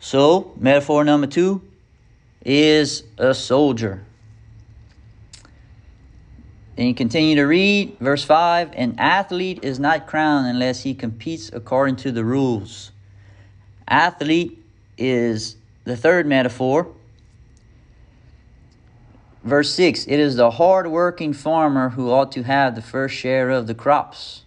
So, 0.00 0.54
metaphor 0.58 1.04
number 1.04 1.26
two 1.26 1.60
is 2.42 3.02
a 3.18 3.34
soldier. 3.34 4.02
And 6.78 6.88
you 6.88 6.94
continue 6.94 7.36
to 7.36 7.44
read, 7.44 7.98
verse 8.00 8.24
5 8.24 8.70
An 8.76 8.94
athlete 8.96 9.58
is 9.62 9.78
not 9.78 10.06
crowned 10.06 10.46
unless 10.46 10.84
he 10.84 10.94
competes 10.94 11.50
according 11.52 11.96
to 11.96 12.12
the 12.12 12.24
rules. 12.24 12.92
Athlete 13.86 14.64
is 14.96 15.56
the 15.84 15.98
third 15.98 16.26
metaphor. 16.26 16.94
Verse 19.44 19.72
6 19.74 20.06
It 20.06 20.18
is 20.18 20.36
the 20.36 20.52
hard 20.52 20.86
working 20.88 21.32
farmer 21.32 21.90
who 21.90 22.10
ought 22.10 22.32
to 22.32 22.42
have 22.42 22.74
the 22.74 22.82
first 22.82 23.14
share 23.14 23.50
of 23.50 23.66
the 23.66 23.74
crops. 23.74 24.42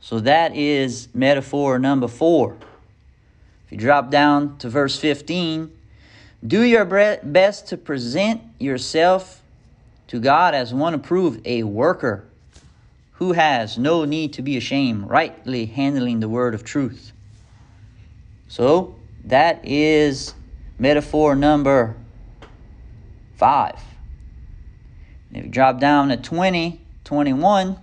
So 0.00 0.20
that 0.20 0.54
is 0.54 1.08
metaphor 1.14 1.78
number 1.78 2.08
four. 2.08 2.56
If 3.66 3.72
you 3.72 3.78
drop 3.78 4.10
down 4.10 4.58
to 4.58 4.68
verse 4.68 4.98
15, 4.98 5.70
do 6.46 6.62
your 6.62 6.84
best 6.84 7.68
to 7.68 7.78
present 7.78 8.42
yourself 8.58 9.40
to 10.08 10.20
God 10.20 10.54
as 10.54 10.74
one 10.74 10.92
approved, 10.92 11.40
a 11.46 11.62
worker 11.62 12.24
who 13.12 13.32
has 13.32 13.78
no 13.78 14.04
need 14.04 14.34
to 14.34 14.42
be 14.42 14.56
ashamed, 14.56 15.08
rightly 15.08 15.66
handling 15.66 16.20
the 16.20 16.28
word 16.28 16.54
of 16.54 16.64
truth. 16.64 17.12
So 18.48 18.94
that 19.24 19.60
is 19.64 20.34
metaphor 20.78 21.34
number 21.34 21.96
five. 23.36 23.80
If 25.32 25.44
you 25.44 25.50
drop 25.50 25.80
down 25.80 26.08
to 26.08 26.16
20, 26.16 26.80
21, 27.04 27.76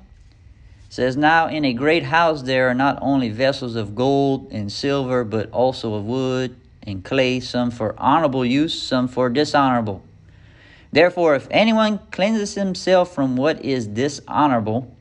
says, 0.89 1.15
Now 1.17 1.48
in 1.48 1.65
a 1.65 1.74
great 1.74 2.03
house 2.03 2.43
there 2.43 2.70
are 2.70 2.74
not 2.74 3.00
only 3.01 3.29
vessels 3.29 3.75
of 3.75 3.96
gold 3.96 4.51
and 4.51 4.72
silver, 4.72 5.24
but 5.24 5.51
also 5.51 5.93
of 5.93 6.05
wood 6.05 6.55
and 6.84 7.03
clay, 7.03 7.39
some 7.39 7.72
for 7.72 7.96
honorable 7.98 8.46
use, 8.46 8.81
some 8.81 9.08
for 9.08 9.29
dishonorable. 9.29 10.03
Therefore, 10.91 11.36
if 11.36 11.48
anyone 11.51 12.00
cleanses 12.12 12.55
himself 12.55 13.13
from 13.13 13.38
what 13.38 13.63
is 13.63 13.88
dishonorable, 13.88 14.93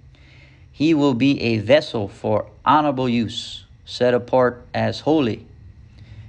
he 0.71 0.95
will 0.95 1.15
be 1.15 1.41
a 1.41 1.59
vessel 1.59 2.07
for 2.09 2.47
honorable 2.65 3.09
use, 3.09 3.65
set 3.85 4.15
apart 4.15 4.65
as 4.73 5.01
holy, 5.01 5.47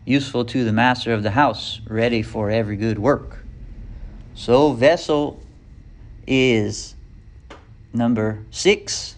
useful 0.04 0.44
to 0.46 0.64
the 0.64 0.74
master 0.74 1.14
of 1.14 1.22
the 1.22 1.32
house, 1.32 1.80
ready 1.88 2.24
for 2.24 2.50
every 2.50 2.76
good 2.76 2.98
work. 2.98 3.41
So, 4.42 4.74
vessel 4.74 5.40
is 6.26 6.96
number 7.94 8.40
six. 8.50 9.14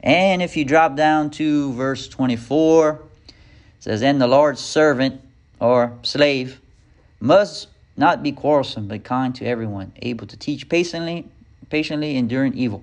And 0.00 0.42
if 0.42 0.56
you 0.56 0.64
drop 0.64 0.96
down 0.96 1.30
to 1.38 1.72
verse 1.74 2.08
24, 2.08 3.00
says, 3.78 4.02
And 4.02 4.20
the 4.20 4.26
Lord's 4.26 4.60
servant 4.60 5.20
or 5.60 5.96
slave 6.02 6.60
must 7.20 7.68
not 7.96 8.24
be 8.24 8.32
quarrelsome, 8.32 8.88
but 8.88 9.04
kind 9.04 9.36
to 9.36 9.46
everyone, 9.46 9.92
able 10.02 10.26
to 10.26 10.36
teach 10.36 10.68
patiently, 10.68 11.28
patiently 11.70 12.16
enduring 12.16 12.54
evil. 12.54 12.82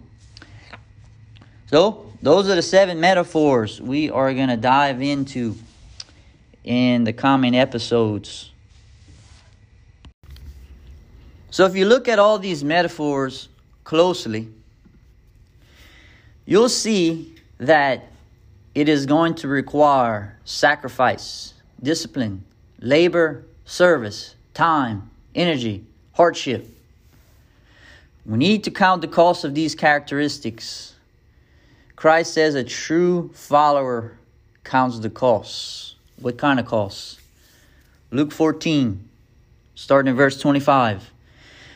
So, 1.66 2.14
those 2.22 2.48
are 2.48 2.56
the 2.56 2.62
seven 2.62 3.02
metaphors 3.02 3.82
we 3.82 4.10
are 4.10 4.34
going 4.34 4.48
to 4.48 4.56
dive 4.56 5.02
into 5.02 5.58
in 6.64 7.04
the 7.04 7.12
coming 7.12 7.58
episodes. 7.58 8.52
So, 11.56 11.66
if 11.66 11.74
you 11.74 11.86
look 11.86 12.10
at 12.10 12.20
all 12.20 12.38
these 12.38 12.66
metaphors 12.66 13.48
closely, 13.86 14.50
you'll 16.46 16.68
see 16.68 17.34
that 17.60 18.12
it 18.74 18.90
is 18.90 19.06
going 19.06 19.36
to 19.36 19.48
require 19.48 20.38
sacrifice, 20.44 21.54
discipline, 21.82 22.44
labor, 22.82 23.46
service, 23.64 24.36
time, 24.54 25.10
energy, 25.34 25.86
hardship. 26.12 26.68
We 28.26 28.38
need 28.38 28.66
to 28.66 28.72
count 28.72 29.02
the 29.02 29.08
cost 29.08 29.46
of 29.46 29.56
these 29.56 29.76
characteristics. 29.76 30.94
Christ 31.96 32.34
says 32.34 32.56
a 32.56 32.66
true 32.66 33.32
follower 33.34 34.18
counts 34.66 35.00
the 35.00 35.10
costs. 35.10 35.96
What 36.20 36.38
kind 36.38 36.60
of 36.60 36.66
costs? 36.66 37.18
Luke 38.12 38.34
14, 38.34 39.08
starting 39.76 40.10
in 40.10 40.18
verse 40.18 40.38
25. 40.38 41.14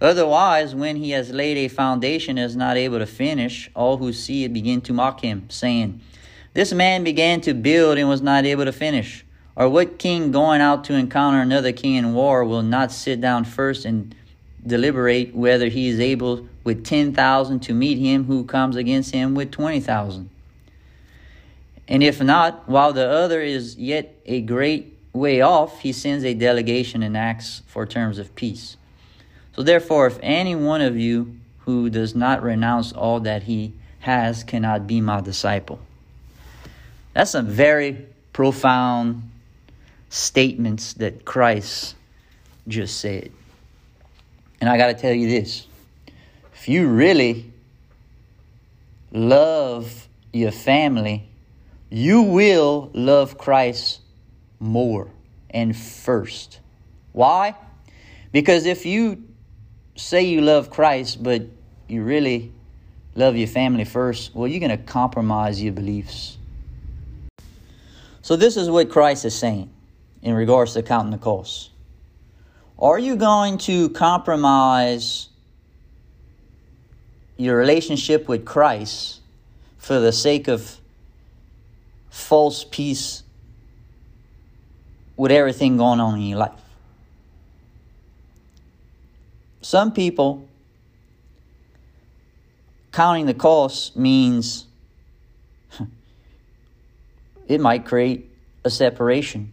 Otherwise, 0.00 0.74
when 0.74 0.96
he 0.96 1.10
has 1.10 1.30
laid 1.30 1.56
a 1.56 1.68
foundation 1.68 2.38
and 2.38 2.46
is 2.46 2.54
not 2.54 2.76
able 2.76 2.98
to 2.98 3.06
finish, 3.06 3.68
all 3.74 3.96
who 3.96 4.12
see 4.12 4.44
it 4.44 4.52
begin 4.52 4.80
to 4.80 4.92
mock 4.92 5.20
him, 5.20 5.44
saying, 5.50 6.00
This 6.54 6.72
man 6.72 7.02
began 7.02 7.40
to 7.42 7.54
build 7.54 7.98
and 7.98 8.08
was 8.08 8.22
not 8.22 8.44
able 8.44 8.64
to 8.64 8.72
finish. 8.72 9.24
Or 9.56 9.68
what 9.68 9.98
king 9.98 10.30
going 10.30 10.60
out 10.60 10.84
to 10.84 10.94
encounter 10.94 11.40
another 11.40 11.72
king 11.72 11.96
in 11.96 12.14
war 12.14 12.44
will 12.44 12.62
not 12.62 12.92
sit 12.92 13.20
down 13.20 13.44
first 13.44 13.84
and 13.84 14.14
deliberate 14.64 15.34
whether 15.34 15.66
he 15.66 15.88
is 15.88 15.98
able 15.98 16.46
with 16.62 16.84
10,000 16.84 17.60
to 17.60 17.74
meet 17.74 17.98
him 17.98 18.24
who 18.24 18.44
comes 18.44 18.76
against 18.76 19.12
him 19.12 19.34
with 19.34 19.50
20,000? 19.50 20.30
And 21.88 22.02
if 22.02 22.22
not, 22.22 22.68
while 22.68 22.92
the 22.92 23.08
other 23.08 23.40
is 23.40 23.76
yet 23.76 24.14
a 24.26 24.42
great 24.42 24.96
way 25.12 25.40
off, 25.40 25.80
he 25.80 25.92
sends 25.92 26.24
a 26.24 26.34
delegation 26.34 27.02
and 27.02 27.16
acts 27.16 27.62
for 27.66 27.84
terms 27.84 28.18
of 28.18 28.34
peace. 28.36 28.76
So 29.58 29.64
therefore, 29.64 30.06
if 30.06 30.20
any 30.22 30.54
one 30.54 30.82
of 30.82 30.96
you 30.96 31.36
who 31.62 31.90
does 31.90 32.14
not 32.14 32.44
renounce 32.44 32.92
all 32.92 33.18
that 33.18 33.42
he 33.42 33.72
has 33.98 34.44
cannot 34.44 34.86
be 34.86 35.00
my 35.00 35.20
disciple. 35.20 35.80
That's 37.12 37.32
some 37.32 37.48
very 37.48 38.06
profound 38.32 39.28
statements 40.10 40.92
that 40.92 41.24
Christ 41.24 41.96
just 42.68 43.00
said. 43.00 43.32
And 44.60 44.70
I 44.70 44.78
got 44.78 44.86
to 44.86 44.94
tell 44.94 45.12
you 45.12 45.28
this 45.28 45.66
if 46.54 46.68
you 46.68 46.86
really 46.86 47.52
love 49.10 50.06
your 50.32 50.52
family, 50.52 51.28
you 51.90 52.22
will 52.22 52.92
love 52.94 53.36
Christ 53.36 54.02
more 54.60 55.08
and 55.50 55.76
first. 55.76 56.60
Why? 57.10 57.56
Because 58.30 58.64
if 58.64 58.86
you 58.86 59.24
say 59.98 60.22
you 60.22 60.40
love 60.40 60.70
Christ, 60.70 61.22
but 61.22 61.42
you 61.88 62.02
really 62.02 62.52
love 63.14 63.36
your 63.36 63.48
family 63.48 63.84
first, 63.84 64.34
well, 64.34 64.46
you're 64.46 64.60
going 64.60 64.76
to 64.76 64.84
compromise 64.84 65.62
your 65.62 65.72
beliefs. 65.72 66.38
So, 68.22 68.36
this 68.36 68.56
is 68.56 68.70
what 68.70 68.90
Christ 68.90 69.24
is 69.24 69.34
saying 69.34 69.70
in 70.22 70.34
regards 70.34 70.74
to 70.74 70.82
counting 70.82 71.10
the 71.10 71.18
cost. 71.18 71.70
Are 72.78 72.98
you 72.98 73.16
going 73.16 73.58
to 73.58 73.88
compromise 73.90 75.28
your 77.36 77.56
relationship 77.56 78.28
with 78.28 78.44
Christ 78.44 79.20
for 79.78 79.98
the 79.98 80.12
sake 80.12 80.48
of 80.48 80.78
false 82.10 82.64
peace 82.64 83.22
with 85.16 85.32
everything 85.32 85.76
going 85.76 85.98
on 85.98 86.20
in 86.20 86.26
your 86.26 86.38
life? 86.38 86.67
Some 89.68 89.92
people 89.92 90.48
counting 92.90 93.26
the 93.26 93.34
cost 93.34 93.98
means 93.98 94.64
it 97.48 97.60
might 97.60 97.84
create 97.84 98.30
a 98.64 98.70
separation 98.70 99.52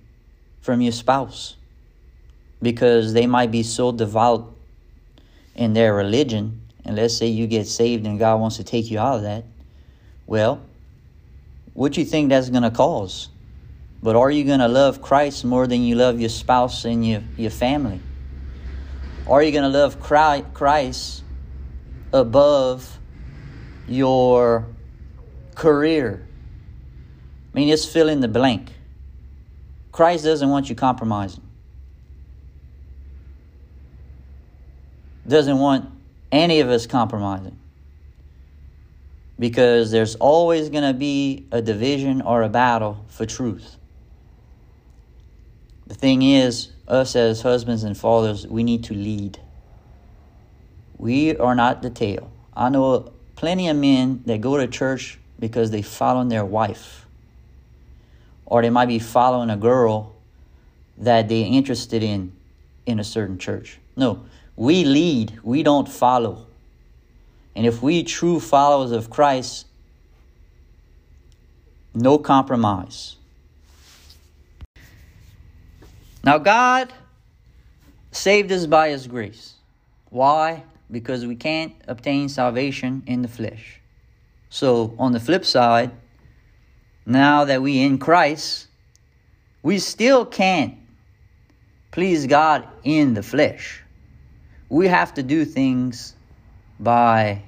from 0.62 0.80
your 0.80 0.93
spouse 0.93 1.58
because 2.62 3.12
they 3.12 3.28
might 3.28 3.51
be 3.51 3.62
so 3.62 3.91
devout 3.91 4.56
in 5.54 5.73
their 5.73 5.93
religion. 5.93 6.62
And 6.86 6.95
let's 6.95 7.17
say 7.17 7.28
you 7.28 7.45
get 7.45 7.67
saved 7.67 8.06
and 8.06 8.17
God 8.17 8.39
wants 8.39 8.56
to 8.56 8.63
take 8.63 8.89
you 8.89 8.99
out 8.99 9.17
of 9.17 9.23
that. 9.23 9.43
Well, 10.28 10.62
what 11.73 11.97
you 11.97 12.06
think 12.06 12.30
that's 12.30 12.49
going 12.49 12.63
to 12.63 12.71
cause? 12.71 13.28
But 14.01 14.15
are 14.15 14.32
you 14.32 14.45
going 14.45 14.60
to 14.60 14.69
love 14.69 15.01
Christ 15.01 15.43
more 15.43 15.67
than 15.67 15.82
you 15.82 15.95
love 15.95 16.21
your 16.21 16.30
spouse 16.30 16.86
and 16.86 17.06
your, 17.06 17.21
your 17.36 17.51
family? 17.51 17.99
Are 19.27 19.41
you 19.41 19.51
going 19.51 19.71
to 19.71 19.77
love 19.77 19.99
Christ 19.99 21.23
above 22.13 22.99
your 23.88 24.67
career? 25.55 26.27
I 27.53 27.57
mean, 27.57 27.69
just 27.69 27.91
fill 27.91 28.09
in 28.09 28.19
the 28.19 28.27
blank. 28.27 28.71
Christ 29.91 30.25
doesn't 30.25 30.49
want 30.49 30.69
you 30.69 30.75
compromising. 30.75 31.41
doesn't 35.27 35.57
want 35.57 35.89
any 36.31 36.59
of 36.59 36.69
us 36.69 36.85
compromising 36.85 37.57
because 39.39 39.91
there's 39.91 40.15
always 40.15 40.69
going 40.69 40.83
to 40.83 40.93
be 40.93 41.45
a 41.51 41.61
division 41.61 42.21
or 42.21 42.43
a 42.43 42.49
battle 42.49 43.03
for 43.07 43.25
truth. 43.25 43.77
The 45.88 45.93
thing 45.93 46.21
is, 46.21 46.69
us 46.88 47.15
as 47.15 47.41
husbands 47.41 47.84
and 47.84 47.98
fathers, 47.98 48.48
we 48.48 48.63
need 48.63 48.84
to 48.86 48.93
lead. 48.93 49.39
We 50.98 51.36
are 51.38 51.56
not 51.56 51.82
the 51.82 51.89
tail. 51.89 52.32
I 52.56 52.69
know 52.69 53.12
plenty 53.36 53.67
of 53.67 53.78
men 53.78 54.24
that 54.26 54.41
go 54.41 54.58
to 54.58 54.67
church 54.67 55.19
because 55.39 55.71
they 55.71 55.82
follow 55.82 56.24
their 56.24 56.45
wife, 56.45 57.06
or 58.45 58.62
they 58.62 58.69
might 58.69 58.88
be 58.88 59.00
following 59.00 59.50
a 59.50 59.58
girl 59.58 60.15
that 60.98 61.28
they're 61.28 61.45
interested 61.45 62.02
in 62.02 62.32
in 62.86 63.00
a 63.00 63.04
certain 63.04 63.38
church. 63.38 63.80
No, 63.95 64.26
we 64.56 64.86
lead, 64.86 65.39
we 65.43 65.63
don't 65.63 65.89
follow. 65.89 66.45
And 67.56 67.65
if 67.65 67.82
we 67.82 68.04
true 68.04 68.39
followers 68.39 68.91
of 68.91 69.10
Christ, 69.10 69.65
no 71.93 72.17
compromise. 72.17 73.15
Now, 76.25 76.39
God 76.39 76.91
saved 78.11 78.51
us 78.51 78.65
by 78.65 78.89
His 78.89 79.05
grace. 79.05 79.53
Why? 80.09 80.63
Because 80.89 81.23
we 81.23 81.35
can't 81.35 81.73
obtain 81.88 82.29
salvation 82.29 83.03
in 83.05 83.21
the 83.21 83.27
flesh. 83.27 83.79
So, 84.49 84.95
on 84.97 85.11
the 85.11 85.19
flip 85.19 85.45
side, 85.45 85.91
now 87.05 87.45
that 87.45 87.61
we 87.61 87.79
in 87.79 87.99
Christ, 87.99 88.67
we 89.61 89.77
still 89.77 90.25
can't 90.25 90.75
please 91.91 92.25
God 92.25 92.67
in 92.83 93.13
the 93.13 93.21
flesh. 93.21 93.83
We 94.67 94.88
have 94.88 95.13
to 95.13 95.23
do 95.23 95.45
things 95.45 96.15
by 96.79 97.43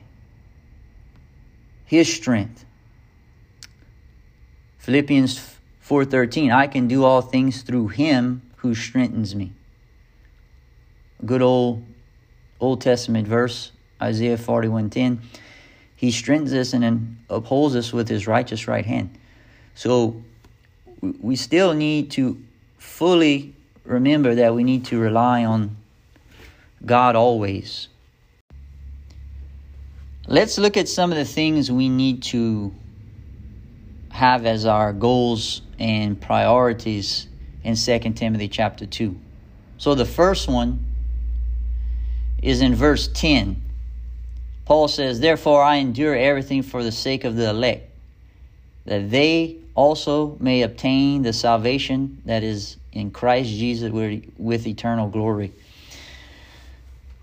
his 1.85 2.13
strength. 2.13 2.63
Philippians 4.77 5.57
4:13 5.81 6.51
I 6.51 6.67
can 6.67 6.87
do 6.87 7.03
all 7.03 7.21
things 7.21 7.63
through 7.63 7.87
him 7.87 8.46
who 8.67 8.75
strengthens 8.75 9.33
me. 9.33 9.53
Good 11.25 11.41
old 11.41 11.83
Old 12.59 12.81
Testament 12.81 13.25
verse 13.25 13.71
Isaiah 14.01 14.37
41:10 14.37 15.19
He 15.95 16.11
strengthens 16.11 16.53
us 16.53 16.73
and 16.73 17.17
upholds 17.29 17.75
us 17.75 17.93
with 17.93 18.09
his 18.09 18.27
righteous 18.27 18.67
right 18.67 18.85
hand. 18.85 19.17
So 19.73 20.21
we 21.01 21.37
still 21.37 21.73
need 21.73 22.11
to 22.11 22.43
fully 22.77 23.55
remember 23.85 24.35
that 24.35 24.53
we 24.53 24.63
need 24.65 24.83
to 24.85 24.99
rely 24.99 25.45
on 25.45 25.77
God 26.85 27.15
always. 27.15 27.87
Let's 30.27 30.57
look 30.57 30.75
at 30.75 30.89
some 30.89 31.11
of 31.11 31.17
the 31.17 31.25
things 31.25 31.71
we 31.71 31.87
need 31.87 32.21
to 32.23 32.73
have 34.09 34.45
as 34.45 34.65
our 34.65 34.91
goals 34.91 35.61
and 35.79 36.19
priorities 36.19 37.27
in 37.67 37.75
2 37.75 37.99
Timothy 38.13 38.47
chapter 38.47 38.85
2. 38.85 39.13
So 39.77 39.93
the 39.93 40.05
first 40.05 40.47
one 40.47 40.85
is 42.41 42.61
in 42.61 42.73
verse 42.73 43.09
10. 43.09 43.61
Paul 44.63 44.87
says, 44.87 45.19
Therefore 45.19 45.61
I 45.61 45.75
endure 45.75 46.15
everything 46.15 46.63
for 46.63 46.81
the 46.81 46.93
sake 46.93 47.25
of 47.25 47.35
the 47.35 47.49
elect, 47.49 47.89
that 48.85 49.11
they 49.11 49.57
also 49.75 50.37
may 50.39 50.61
obtain 50.61 51.23
the 51.23 51.33
salvation 51.33 52.21
that 52.23 52.41
is 52.41 52.77
in 52.93 53.11
Christ 53.11 53.49
Jesus 53.49 53.91
with 53.91 54.65
eternal 54.65 55.09
glory. 55.09 55.51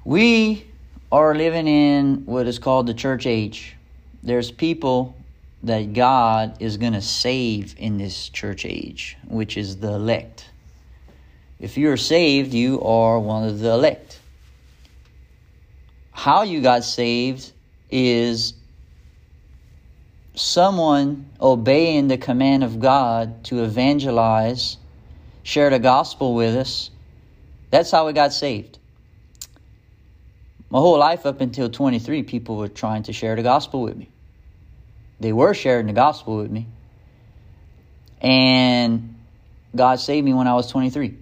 We 0.05 0.67
are 1.11 1.35
living 1.35 1.67
in 1.67 2.27
what 2.27 2.47
is 2.47 2.59
called 2.59 2.87
the 2.87 2.95
church 2.95 3.27
age. 3.27 3.77
There's 4.23 4.51
people 4.51 5.17
that 5.67 5.93
God 5.93 6.57
is 6.61 6.77
going 6.77 6.93
to 6.93 7.03
save 7.03 7.75
in 7.79 7.99
this 7.99 8.29
church 8.29 8.65
age, 8.65 9.17
which 9.27 9.57
is 9.57 9.79
the 9.79 9.93
elect. 9.93 10.51
If 11.59 11.79
you're 11.79 11.97
saved, 11.97 12.53
you 12.53 12.81
are 12.83 13.19
one 13.19 13.49
of 13.49 13.59
the 13.61 13.71
elect. 13.71 14.21
How 16.13 16.43
you 16.43 16.61
got 16.61 16.85
saved 16.85 17.53
is 17.91 18.55
someone 20.35 21.31
obeying 21.41 22.09
the 22.09 22.19
command 22.19 22.65
of 22.65 22.81
God 22.81 23.45
to 23.45 23.63
evangelize, 23.63 24.77
share 25.43 25.71
the 25.71 25.79
gospel 25.79 26.35
with 26.35 26.57
us. 26.57 26.91
That's 27.71 27.91
how 27.91 28.07
we 28.07 28.13
got 28.13 28.33
saved 28.33 28.79
my 30.75 30.81
whole 30.81 30.99
life 30.99 31.25
up 31.25 31.41
until 31.41 31.69
23, 31.69 32.25
people 32.25 32.57
were 32.57 32.67
trying 32.67 33.05
to 33.05 33.13
share 33.13 33.37
the 33.37 33.45
gospel 33.45 33.81
with 33.83 33.97
me. 33.97 34.09
They 35.21 35.33
were 35.33 35.55
sharing 35.55 35.87
the 35.87 35.93
gospel 35.93 36.39
with 36.39 36.51
me. 36.51 36.67
And 38.21 39.15
God 39.75 40.01
saved 40.01 40.25
me 40.25 40.35
when 40.35 40.47
I 40.47 40.55
was 40.55 40.71
23. 40.71 41.15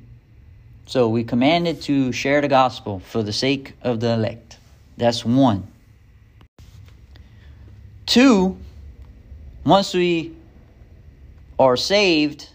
So 0.86 1.08
we 1.08 1.24
commanded 1.24 1.82
to 1.82 2.12
share 2.12 2.40
the 2.40 2.48
gospel 2.48 3.00
for 3.00 3.22
the 3.22 3.32
sake 3.32 3.74
of 3.82 4.00
the 4.00 4.12
elect. 4.12 4.58
That's 4.96 5.24
one. 5.24 5.66
Two, 8.06 8.58
once 9.64 9.94
we 9.94 10.34
are 11.58 11.76
saved, 11.76 12.50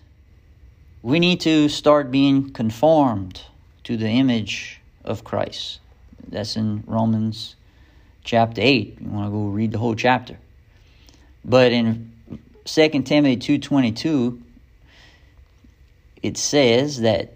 we 1.02 1.20
need 1.20 1.42
to 1.42 1.70
start 1.70 2.12
being 2.12 2.52
conformed 2.52 3.42
to 3.86 3.98
the 3.98 4.10
image 4.10 4.82
of 5.04 5.24
Christ. 5.24 5.80
That's 6.28 6.58
in 6.58 6.84
Romans 6.86 7.56
chapter 8.24 8.62
8. 8.62 8.98
You 9.00 9.10
want 9.10 9.28
to 9.28 9.32
go 9.32 9.46
read 9.46 9.72
the 9.72 9.78
whole 9.78 9.96
chapter. 9.96 10.38
But 11.48 11.72
in 11.72 12.12
2 12.66 12.90
Timothy 13.04 13.38
2.22, 13.38 14.42
it 16.22 16.38
says 16.38 17.02
that 17.02 17.34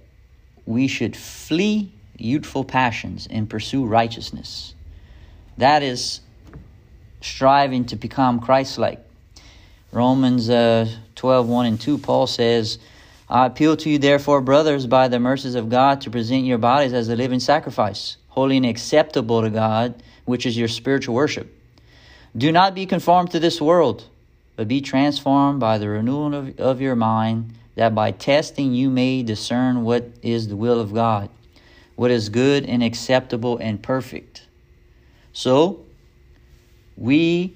we 0.66 0.88
should 0.90 1.16
flee 1.16 1.94
youthful 2.18 2.66
passions 2.66 3.28
and 3.32 3.50
pursue 3.50 3.86
righteousness. 3.86 4.76
That 5.58 5.82
is 5.82 6.20
striving 7.22 7.86
to 7.86 7.96
become 7.96 8.42
Christ-like. 8.42 9.00
Romans 9.94 10.50
uh, 10.50 10.90
12, 11.16 11.48
1 11.48 11.66
and 11.66 11.80
2, 11.80 11.98
Paul 11.98 12.28
says, 12.28 12.80
I 13.30 13.46
appeal 13.46 13.78
to 13.78 13.90
you, 13.90 13.98
therefore, 13.98 14.42
brothers, 14.42 14.88
by 14.88 15.08
the 15.08 15.20
mercies 15.20 15.56
of 15.56 15.70
God, 15.70 16.02
to 16.02 16.12
present 16.12 16.46
your 16.46 16.58
bodies 16.58 16.92
as 16.92 17.08
a 17.08 17.16
living 17.16 17.40
sacrifice, 17.40 18.18
holy 18.28 18.58
and 18.58 18.66
acceptable 18.66 19.42
to 19.42 19.50
God, 19.50 20.04
which 20.26 20.46
is 20.46 20.58
your 20.58 20.68
spiritual 20.68 21.16
worship. 21.16 21.61
Do 22.36 22.52
not 22.52 22.76
be 22.76 22.86
conformed 22.86 23.32
to 23.32 23.40
this 23.40 23.60
world, 23.60 24.06
but 24.56 24.68
be 24.68 24.82
transformed 24.82 25.60
by 25.60 25.78
the 25.78 25.90
renewal 25.90 26.34
of, 26.34 26.60
of 26.60 26.82
your 26.82 26.96
mind, 26.96 27.54
that 27.76 27.94
by 27.94 28.12
testing 28.12 28.74
you 28.74 28.90
may 28.90 29.24
discern 29.24 29.84
what 29.84 30.10
is 30.22 30.48
the 30.48 30.56
will 30.56 30.80
of 30.80 30.94
God, 30.94 31.30
what 31.96 32.12
is 32.12 32.30
good 32.30 32.66
and 32.66 32.84
acceptable 32.84 33.58
and 33.58 33.82
perfect. 33.82 34.46
So, 35.34 35.86
we 36.96 37.56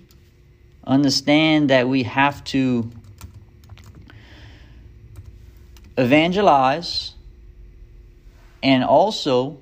understand 0.85 1.69
that 1.69 1.87
we 1.87 2.03
have 2.03 2.43
to 2.45 2.89
evangelize 5.97 7.13
and 8.61 8.83
also 8.83 9.57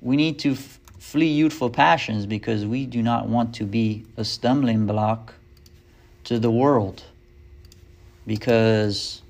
we 0.00 0.16
need 0.16 0.38
to 0.40 0.56
flee 1.06 1.28
youthful 1.28 1.70
passions 1.70 2.26
because 2.26 2.66
we 2.66 2.84
do 2.84 3.00
not 3.00 3.28
want 3.28 3.54
to 3.54 3.62
be 3.62 4.04
a 4.16 4.24
stumbling 4.24 4.86
block 4.86 5.32
to 6.24 6.36
the 6.36 6.50
world 6.50 7.04
because 8.26 9.22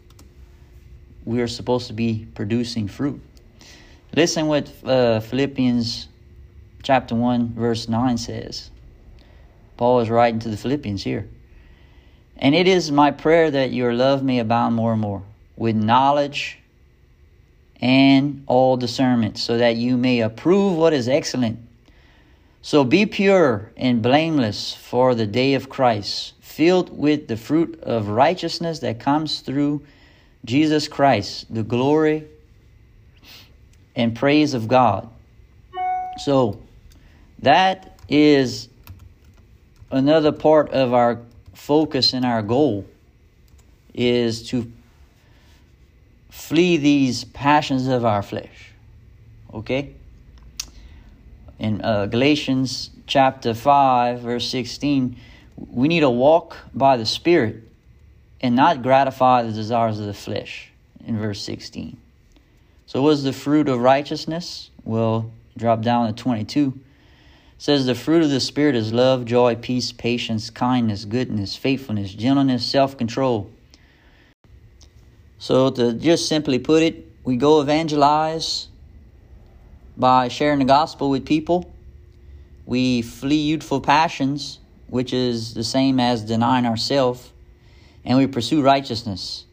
we 1.26 1.38
are 1.42 1.46
supposed 1.46 1.86
to 1.86 1.92
be 1.92 2.26
producing 2.34 2.88
fruit. 2.88 3.20
Listen 4.14 4.46
what 4.46 4.72
uh, 4.86 5.20
Philippians 5.20 6.08
chapter 6.82 7.14
1 7.14 7.52
verse 7.52 7.90
9 7.90 8.16
says. 8.16 8.70
Paul 9.76 10.00
is 10.00 10.08
writing 10.08 10.40
to 10.40 10.48
the 10.48 10.56
Philippians 10.56 11.02
here. 11.02 11.28
And 12.38 12.54
it 12.54 12.66
is 12.66 12.90
my 12.90 13.10
prayer 13.10 13.50
that 13.50 13.70
your 13.72 13.92
love 13.92 14.22
may 14.22 14.38
abound 14.38 14.74
more 14.74 14.92
and 14.92 15.02
more 15.02 15.22
with 15.56 15.76
knowledge 15.76 16.58
and 17.82 18.44
all 18.46 18.78
discernment, 18.78 19.36
so 19.36 19.58
that 19.58 19.76
you 19.76 19.98
may 19.98 20.20
approve 20.20 20.78
what 20.78 20.94
is 20.94 21.06
excellent. 21.06 21.65
So 22.62 22.84
be 22.84 23.06
pure 23.06 23.70
and 23.76 24.02
blameless 24.02 24.74
for 24.74 25.14
the 25.14 25.26
day 25.26 25.54
of 25.54 25.68
Christ, 25.68 26.34
filled 26.40 26.96
with 26.96 27.28
the 27.28 27.36
fruit 27.36 27.80
of 27.82 28.08
righteousness 28.08 28.80
that 28.80 28.98
comes 28.98 29.40
through 29.40 29.82
Jesus 30.44 30.88
Christ, 30.88 31.52
the 31.52 31.62
glory 31.62 32.24
and 33.94 34.14
praise 34.14 34.54
of 34.54 34.68
God. 34.68 35.08
So 36.18 36.60
that 37.40 37.98
is 38.08 38.68
another 39.90 40.32
part 40.32 40.70
of 40.70 40.92
our 40.92 41.20
focus 41.54 42.12
and 42.12 42.24
our 42.24 42.42
goal 42.42 42.86
is 43.94 44.48
to 44.50 44.70
flee 46.30 46.76
these 46.76 47.24
passions 47.24 47.88
of 47.88 48.04
our 48.04 48.22
flesh. 48.22 48.72
Okay? 49.52 49.95
In 51.58 51.80
uh, 51.82 52.06
Galatians 52.06 52.90
chapter 53.06 53.54
5, 53.54 54.20
verse 54.20 54.48
16, 54.48 55.16
we 55.56 55.88
need 55.88 56.00
to 56.00 56.10
walk 56.10 56.56
by 56.74 56.96
the 56.96 57.06
Spirit 57.06 57.62
and 58.40 58.54
not 58.54 58.82
gratify 58.82 59.42
the 59.42 59.52
desires 59.52 59.98
of 59.98 60.06
the 60.06 60.14
flesh, 60.14 60.70
in 61.06 61.18
verse 61.18 61.40
16. 61.40 61.96
So, 62.86 63.02
what's 63.02 63.22
the 63.22 63.32
fruit 63.32 63.68
of 63.68 63.80
righteousness? 63.80 64.70
Well, 64.84 65.30
drop 65.56 65.80
down 65.82 66.06
to 66.06 66.22
22. 66.22 66.74
It 66.76 66.82
says, 67.58 67.86
The 67.86 67.94
fruit 67.94 68.22
of 68.22 68.30
the 68.30 68.40
Spirit 68.40 68.76
is 68.76 68.92
love, 68.92 69.24
joy, 69.24 69.56
peace, 69.56 69.92
patience, 69.92 70.50
kindness, 70.50 71.04
goodness, 71.06 71.56
faithfulness, 71.56 72.12
gentleness, 72.12 72.64
self 72.66 72.98
control. 72.98 73.50
So, 75.38 75.70
to 75.70 75.94
just 75.94 76.28
simply 76.28 76.58
put 76.58 76.82
it, 76.82 77.06
we 77.24 77.36
go 77.36 77.60
evangelize 77.60 78.68
by 79.96 80.28
sharing 80.28 80.58
the 80.58 80.64
gospel 80.64 81.10
with 81.10 81.24
people. 81.24 81.72
We 82.66 83.02
flee 83.02 83.42
youthful 83.42 83.80
passions, 83.80 84.58
which 84.88 85.12
is 85.12 85.54
the 85.54 85.64
same 85.64 86.00
as 86.00 86.22
denying 86.22 86.66
ourselves. 86.66 87.32
and 88.04 88.16
we 88.16 88.28
pursue 88.28 88.62
righteousness, 88.62 89.44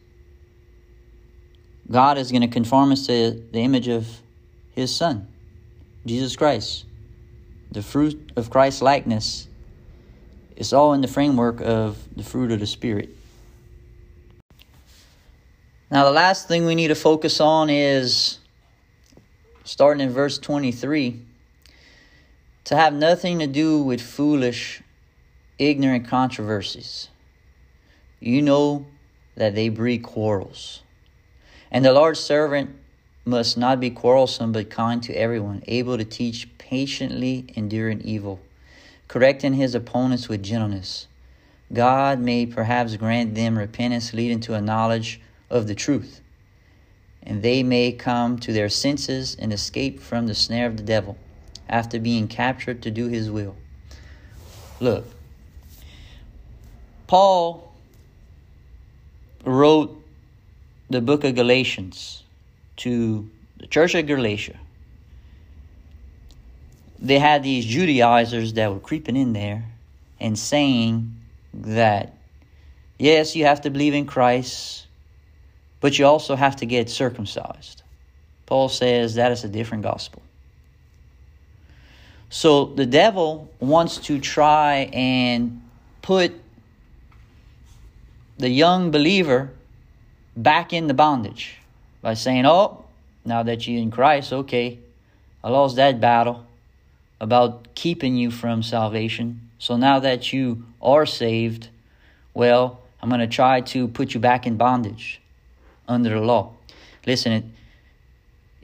God 1.90 2.18
is 2.18 2.30
going 2.30 2.42
to 2.42 2.48
conform 2.48 2.92
us 2.92 3.06
to 3.08 3.32
the 3.32 3.58
image 3.58 3.88
of 3.88 4.06
His 4.74 4.94
Son, 4.94 5.26
Jesus 6.06 6.36
Christ. 6.36 6.84
The 7.72 7.82
fruit 7.82 8.30
of 8.36 8.50
Christ's 8.50 8.80
likeness 8.80 9.48
is 10.56 10.72
all 10.72 10.92
in 10.92 11.00
the 11.00 11.08
framework 11.08 11.60
of 11.60 11.98
the 12.16 12.22
fruit 12.22 12.52
of 12.52 12.60
the 12.60 12.66
Spirit. 12.66 13.10
Now, 15.90 16.04
the 16.04 16.12
last 16.12 16.46
thing 16.48 16.64
we 16.64 16.76
need 16.76 16.88
to 16.88 16.94
focus 16.94 17.40
on 17.40 17.68
is 17.70 18.38
starting 19.64 20.02
in 20.02 20.10
verse 20.10 20.38
23 20.38 21.20
to 22.64 22.76
have 22.76 22.94
nothing 22.94 23.38
to 23.40 23.46
do 23.46 23.82
with 23.82 24.00
foolish, 24.00 24.82
ignorant 25.58 26.06
controversies. 26.06 27.08
You 28.20 28.40
know 28.40 28.86
that 29.36 29.54
they 29.54 29.68
breed 29.68 30.02
quarrels. 30.02 30.82
And 31.70 31.84
the 31.84 31.92
Lord's 31.92 32.20
servant 32.20 32.76
must 33.24 33.56
not 33.56 33.80
be 33.80 33.90
quarrelsome, 33.90 34.52
but 34.52 34.70
kind 34.70 35.02
to 35.02 35.14
everyone, 35.14 35.62
able 35.66 35.98
to 35.98 36.04
teach 36.04 36.48
patiently, 36.58 37.46
enduring 37.54 38.02
evil, 38.02 38.40
correcting 39.08 39.54
his 39.54 39.74
opponents 39.74 40.28
with 40.28 40.42
gentleness. 40.42 41.08
God 41.72 42.20
may 42.20 42.46
perhaps 42.46 42.96
grant 42.96 43.34
them 43.34 43.58
repentance 43.58 44.12
leading 44.12 44.40
to 44.40 44.54
a 44.54 44.60
knowledge 44.60 45.20
of 45.50 45.66
the 45.66 45.74
truth, 45.74 46.20
and 47.26 47.42
they 47.42 47.62
may 47.62 47.92
come 47.92 48.38
to 48.38 48.52
their 48.52 48.68
senses 48.68 49.36
and 49.38 49.52
escape 49.52 50.00
from 50.00 50.26
the 50.26 50.34
snare 50.34 50.66
of 50.66 50.76
the 50.76 50.82
devil 50.82 51.16
after 51.68 51.98
being 51.98 52.28
captured 52.28 52.82
to 52.82 52.90
do 52.90 53.08
his 53.08 53.30
will. 53.30 53.56
Look, 54.80 55.06
Paul 57.06 57.72
wrote 59.44 60.02
the 60.90 61.00
book 61.00 61.24
of 61.24 61.34
Galatians 61.34 62.22
to 62.76 63.30
the 63.56 63.66
church 63.66 63.94
of 63.94 64.06
Galatia. 64.06 64.58
They 66.98 67.18
had 67.18 67.42
these 67.42 67.64
Judaizers 67.64 68.54
that 68.54 68.72
were 68.72 68.80
creeping 68.80 69.16
in 69.16 69.32
there 69.32 69.64
and 70.20 70.38
saying 70.38 71.14
that, 71.52 72.14
yes, 72.98 73.36
you 73.36 73.44
have 73.44 73.60
to 73.62 73.70
believe 73.70 73.94
in 73.94 74.06
Christ, 74.06 74.83
but 75.84 75.98
you 75.98 76.06
also 76.06 76.34
have 76.34 76.56
to 76.56 76.64
get 76.64 76.88
circumcised. 76.88 77.82
Paul 78.46 78.70
says 78.70 79.16
that 79.16 79.32
is 79.32 79.44
a 79.44 79.50
different 79.50 79.82
gospel. 79.82 80.22
So 82.30 82.64
the 82.64 82.86
devil 82.86 83.50
wants 83.60 83.98
to 84.06 84.18
try 84.18 84.88
and 84.94 85.60
put 86.00 86.32
the 88.38 88.48
young 88.48 88.92
believer 88.92 89.50
back 90.34 90.72
in 90.72 90.86
the 90.86 90.94
bondage 90.94 91.58
by 92.00 92.14
saying, 92.14 92.46
Oh, 92.46 92.86
now 93.26 93.42
that 93.42 93.68
you're 93.68 93.82
in 93.82 93.90
Christ, 93.90 94.32
okay, 94.32 94.78
I 95.44 95.50
lost 95.50 95.76
that 95.76 96.00
battle 96.00 96.46
about 97.20 97.74
keeping 97.74 98.16
you 98.16 98.30
from 98.30 98.62
salvation. 98.62 99.50
So 99.58 99.76
now 99.76 100.00
that 100.00 100.32
you 100.32 100.64
are 100.80 101.04
saved, 101.04 101.68
well, 102.32 102.80
I'm 103.02 103.10
going 103.10 103.20
to 103.20 103.26
try 103.26 103.60
to 103.60 103.86
put 103.86 104.14
you 104.14 104.20
back 104.20 104.46
in 104.46 104.56
bondage 104.56 105.20
under 105.88 106.10
the 106.10 106.20
law. 106.20 106.52
Listen, 107.06 107.54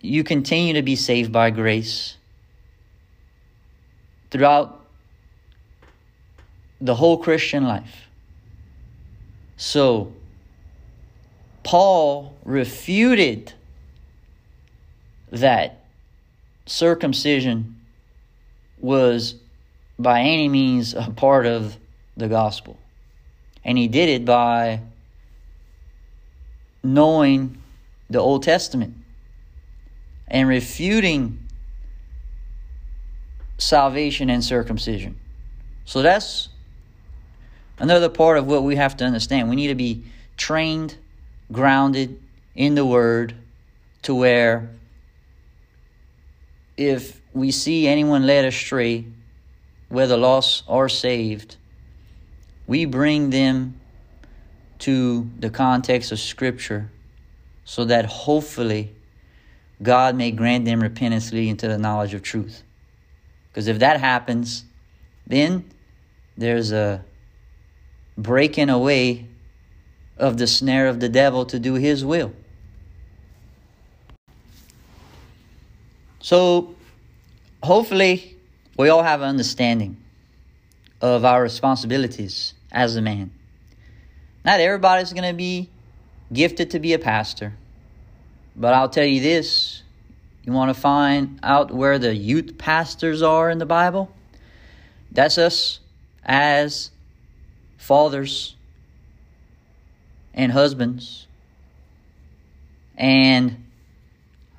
you 0.00 0.24
continue 0.24 0.74
to 0.74 0.82
be 0.82 0.96
saved 0.96 1.32
by 1.32 1.50
grace 1.50 2.16
throughout 4.30 4.84
the 6.80 6.94
whole 6.94 7.18
Christian 7.18 7.64
life. 7.64 8.08
So, 9.56 10.12
Paul 11.62 12.34
refuted 12.44 13.52
that 15.30 15.84
circumcision 16.66 17.76
was 18.78 19.34
by 19.98 20.20
any 20.20 20.48
means 20.48 20.94
a 20.94 21.12
part 21.14 21.44
of 21.44 21.76
the 22.16 22.28
gospel. 22.28 22.78
And 23.64 23.76
he 23.76 23.88
did 23.88 24.08
it 24.08 24.24
by 24.24 24.80
knowing 26.82 27.58
the 28.08 28.18
Old 28.18 28.42
Testament 28.42 28.94
and 30.28 30.48
refuting 30.48 31.38
salvation 33.58 34.30
and 34.30 34.42
circumcision. 34.42 35.18
So 35.84 36.02
that's 36.02 36.48
another 37.78 38.08
part 38.08 38.38
of 38.38 38.46
what 38.46 38.62
we 38.62 38.76
have 38.76 38.96
to 38.98 39.04
understand. 39.04 39.48
We 39.50 39.56
need 39.56 39.68
to 39.68 39.74
be 39.74 40.04
trained 40.36 40.96
grounded 41.52 42.20
in 42.54 42.74
the 42.74 42.84
Word 42.84 43.34
to 44.02 44.14
where 44.14 44.70
if 46.76 47.20
we 47.34 47.50
see 47.50 47.86
anyone 47.86 48.26
led 48.26 48.44
astray, 48.44 49.04
whether 49.88 50.16
lost 50.16 50.64
or 50.66 50.88
saved, 50.88 51.56
we 52.66 52.84
bring 52.84 53.30
them 53.30 53.79
to 54.80 55.28
the 55.38 55.50
context 55.50 56.12
of 56.12 56.18
Scripture 56.18 56.90
so 57.64 57.84
that 57.84 58.06
hopefully 58.06 58.92
God 59.82 60.16
may 60.16 60.30
grant 60.30 60.64
them 60.64 60.82
repentance 60.82 61.32
leading 61.32 61.56
to 61.58 61.68
the 61.68 61.78
knowledge 61.78 62.14
of 62.14 62.22
truth. 62.22 62.62
Because 63.48 63.66
if 63.66 63.78
that 63.78 64.00
happens, 64.00 64.64
then 65.26 65.64
there's 66.36 66.72
a 66.72 67.04
breaking 68.16 68.70
away 68.70 69.26
of 70.18 70.36
the 70.36 70.46
snare 70.46 70.88
of 70.88 71.00
the 71.00 71.08
devil 71.08 71.46
to 71.46 71.58
do 71.58 71.74
his 71.74 72.04
will. 72.04 72.32
So, 76.20 76.74
hopefully, 77.62 78.36
we 78.76 78.90
all 78.90 79.02
have 79.02 79.22
an 79.22 79.28
understanding 79.28 79.96
of 81.00 81.24
our 81.24 81.42
responsibilities 81.42 82.52
as 82.70 82.96
a 82.96 83.02
man. 83.02 83.30
Not 84.44 84.60
everybody's 84.60 85.12
going 85.12 85.28
to 85.28 85.36
be 85.36 85.68
gifted 86.32 86.70
to 86.72 86.78
be 86.78 86.92
a 86.92 86.98
pastor, 86.98 87.54
but 88.56 88.74
I'll 88.74 88.88
tell 88.88 89.04
you 89.04 89.20
this 89.20 89.82
you 90.44 90.52
want 90.52 90.74
to 90.74 90.80
find 90.80 91.38
out 91.42 91.70
where 91.70 91.98
the 91.98 92.14
youth 92.14 92.56
pastors 92.56 93.22
are 93.22 93.50
in 93.50 93.58
the 93.58 93.66
Bible? 93.66 94.10
That's 95.12 95.38
us 95.38 95.80
as 96.24 96.90
fathers 97.76 98.54
and 100.32 100.50
husbands. 100.52 101.26
And 102.96 103.64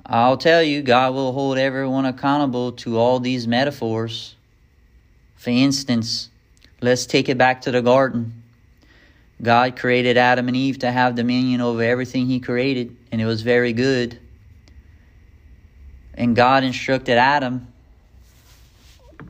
I'll 0.04 0.36
tell 0.36 0.62
you, 0.62 0.82
God 0.82 1.14
will 1.14 1.32
hold 1.32 1.58
everyone 1.58 2.06
accountable 2.06 2.72
to 2.72 2.98
all 2.98 3.20
these 3.20 3.46
metaphors. 3.46 4.36
For 5.36 5.50
instance, 5.50 6.28
let's 6.80 7.06
take 7.06 7.28
it 7.28 7.38
back 7.38 7.62
to 7.62 7.70
the 7.70 7.82
garden. 7.82 8.41
God 9.42 9.76
created 9.76 10.16
Adam 10.16 10.48
and 10.48 10.56
Eve 10.56 10.78
to 10.80 10.92
have 10.92 11.14
dominion 11.14 11.60
over 11.60 11.82
everything 11.82 12.26
He 12.26 12.40
created, 12.40 12.96
and 13.10 13.20
it 13.20 13.26
was 13.26 13.42
very 13.42 13.72
good. 13.72 14.18
And 16.14 16.36
God 16.36 16.62
instructed 16.62 17.18
Adam 17.18 17.66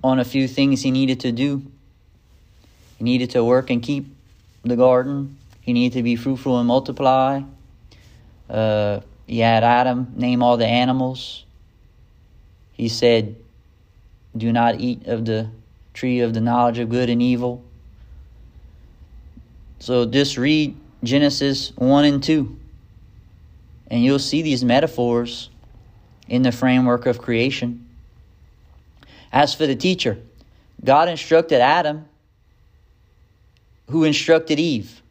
on 0.02 0.18
a 0.18 0.24
few 0.24 0.48
things 0.48 0.82
he 0.82 0.90
needed 0.90 1.20
to 1.20 1.32
do. 1.32 1.62
He 2.98 3.04
needed 3.04 3.30
to 3.30 3.44
work 3.44 3.70
and 3.70 3.82
keep 3.82 4.06
the 4.64 4.76
garden, 4.76 5.38
he 5.60 5.72
needed 5.72 5.96
to 5.96 6.02
be 6.02 6.16
fruitful 6.16 6.58
and 6.58 6.68
multiply. 6.68 7.42
Uh, 8.48 9.00
he 9.26 9.38
had 9.38 9.64
Adam 9.64 10.12
name 10.16 10.42
all 10.42 10.56
the 10.56 10.66
animals. 10.66 11.44
He 12.72 12.88
said, 12.88 13.36
Do 14.36 14.52
not 14.52 14.80
eat 14.80 15.06
of 15.06 15.24
the 15.24 15.50
tree 15.94 16.20
of 16.20 16.34
the 16.34 16.40
knowledge 16.40 16.78
of 16.78 16.90
good 16.90 17.10
and 17.10 17.22
evil. 17.22 17.64
So 19.82 20.06
just 20.06 20.38
read 20.38 20.76
Genesis 21.02 21.72
1 21.74 22.04
and 22.04 22.22
2, 22.22 22.56
and 23.88 24.04
you'll 24.04 24.20
see 24.20 24.40
these 24.40 24.62
metaphors 24.62 25.50
in 26.28 26.42
the 26.42 26.52
framework 26.52 27.06
of 27.06 27.18
creation. 27.18 27.88
As 29.32 29.56
for 29.56 29.66
the 29.66 29.74
teacher, 29.74 30.20
God 30.84 31.08
instructed 31.08 31.60
Adam, 31.60 32.04
who 33.90 34.04
instructed 34.04 34.60
Eve. 34.60 35.02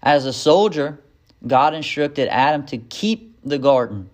As 0.00 0.24
a 0.24 0.32
soldier, 0.32 1.00
God 1.44 1.74
instructed 1.74 2.28
Adam 2.28 2.64
to 2.66 2.78
keep 2.78 3.36
the 3.42 3.58
garden. 3.58 4.08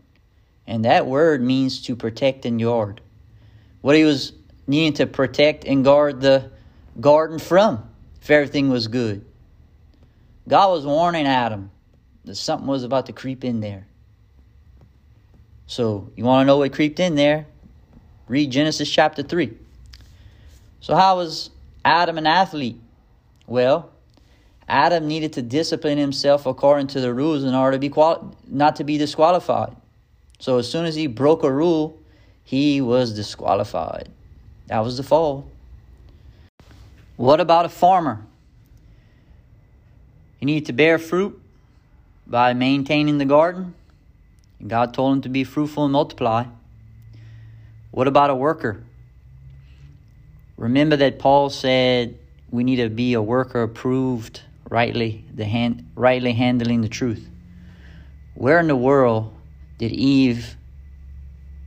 And 0.66 0.86
that 0.86 1.06
word 1.06 1.42
means 1.42 1.82
to 1.82 1.96
protect 1.96 2.46
and 2.46 2.58
guard. 2.58 3.02
What 3.82 3.94
he 3.94 4.04
was 4.04 4.32
needing 4.66 4.94
to 4.94 5.06
protect 5.06 5.66
and 5.66 5.84
guard 5.84 6.22
the 6.22 6.50
garden 6.98 7.38
from, 7.38 7.91
if 8.22 8.30
everything 8.30 8.70
was 8.70 8.86
good. 8.86 9.24
God 10.48 10.70
was 10.70 10.86
warning 10.86 11.26
Adam 11.26 11.72
that 12.24 12.36
something 12.36 12.68
was 12.68 12.84
about 12.84 13.06
to 13.06 13.12
creep 13.12 13.44
in 13.44 13.60
there. 13.60 13.86
So, 15.66 16.10
you 16.14 16.24
want 16.24 16.44
to 16.44 16.46
know 16.46 16.58
what 16.58 16.72
creeped 16.72 17.00
in 17.00 17.16
there? 17.16 17.46
Read 18.28 18.50
Genesis 18.50 18.88
chapter 18.88 19.24
3. 19.24 19.52
So, 20.80 20.94
how 20.94 21.16
was 21.16 21.50
Adam 21.84 22.16
an 22.16 22.26
athlete? 22.26 22.80
Well, 23.48 23.90
Adam 24.68 25.08
needed 25.08 25.32
to 25.34 25.42
discipline 25.42 25.98
himself 25.98 26.46
according 26.46 26.86
to 26.88 27.00
the 27.00 27.12
rules 27.12 27.42
in 27.42 27.54
order 27.54 27.76
to 27.76 27.80
be 27.80 27.88
quali- 27.88 28.20
not 28.46 28.76
to 28.76 28.84
be 28.84 28.98
disqualified. 28.98 29.74
So 30.38 30.58
as 30.58 30.70
soon 30.70 30.86
as 30.86 30.94
he 30.94 31.08
broke 31.08 31.42
a 31.42 31.52
rule, 31.52 31.98
he 32.44 32.80
was 32.80 33.12
disqualified. 33.14 34.08
That 34.68 34.80
was 34.80 34.96
the 34.96 35.02
fall. 35.02 35.51
What 37.22 37.38
about 37.38 37.64
a 37.64 37.68
farmer? 37.68 38.26
He 40.38 40.46
needed 40.46 40.66
to 40.66 40.72
bear 40.72 40.98
fruit 40.98 41.40
by 42.26 42.52
maintaining 42.52 43.18
the 43.18 43.24
garden. 43.24 43.74
And 44.58 44.68
God 44.68 44.92
told 44.92 45.14
him 45.14 45.22
to 45.22 45.28
be 45.28 45.44
fruitful 45.44 45.84
and 45.84 45.92
multiply. 45.92 46.46
What 47.92 48.08
about 48.08 48.30
a 48.30 48.34
worker? 48.34 48.82
Remember 50.56 50.96
that 50.96 51.20
Paul 51.20 51.48
said 51.48 52.18
we 52.50 52.64
need 52.64 52.82
to 52.82 52.88
be 52.88 53.12
a 53.12 53.22
worker 53.22 53.62
approved, 53.62 54.40
rightly 54.68 55.24
the 55.32 55.44
hand, 55.44 55.92
rightly 55.94 56.32
handling 56.32 56.80
the 56.80 56.88
truth. 56.88 57.30
Where 58.34 58.58
in 58.58 58.66
the 58.66 58.74
world 58.74 59.32
did 59.78 59.92
Eve 59.92 60.56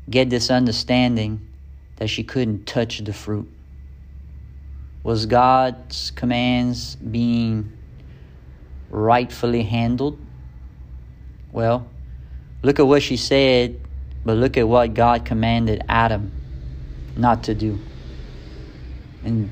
get 0.09 0.29
this 0.29 0.51
understanding 0.51 1.47
that 1.95 2.09
she 2.09 2.25
couldn't 2.25 2.65
touch 2.65 2.99
the 3.05 3.13
fruit? 3.13 3.49
Was 5.05 5.27
God's 5.27 6.09
commands 6.09 6.95
being 6.95 7.71
rightfully 8.89 9.61
handled? 9.61 10.17
Well, 11.51 11.87
look 12.63 12.79
at 12.79 12.87
what 12.87 13.03
she 13.03 13.15
said, 13.15 13.79
but 14.25 14.35
look 14.35 14.57
at 14.57 14.67
what 14.67 14.95
God 14.95 15.23
commanded 15.23 15.83
Adam 15.87 16.31
not 17.15 17.43
to 17.43 17.53
do. 17.53 17.77
And 19.23 19.51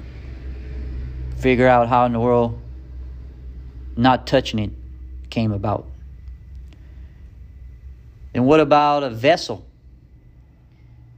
figure 1.38 1.68
out 1.68 1.88
how 1.88 2.06
in 2.06 2.14
the 2.14 2.20
world 2.20 2.60
not 3.96 4.26
touching 4.26 4.58
it 4.58 4.72
came 5.30 5.52
about. 5.52 5.86
And 8.34 8.48
what 8.48 8.60
about 8.60 9.04
a 9.04 9.12
vessel? 9.12 9.64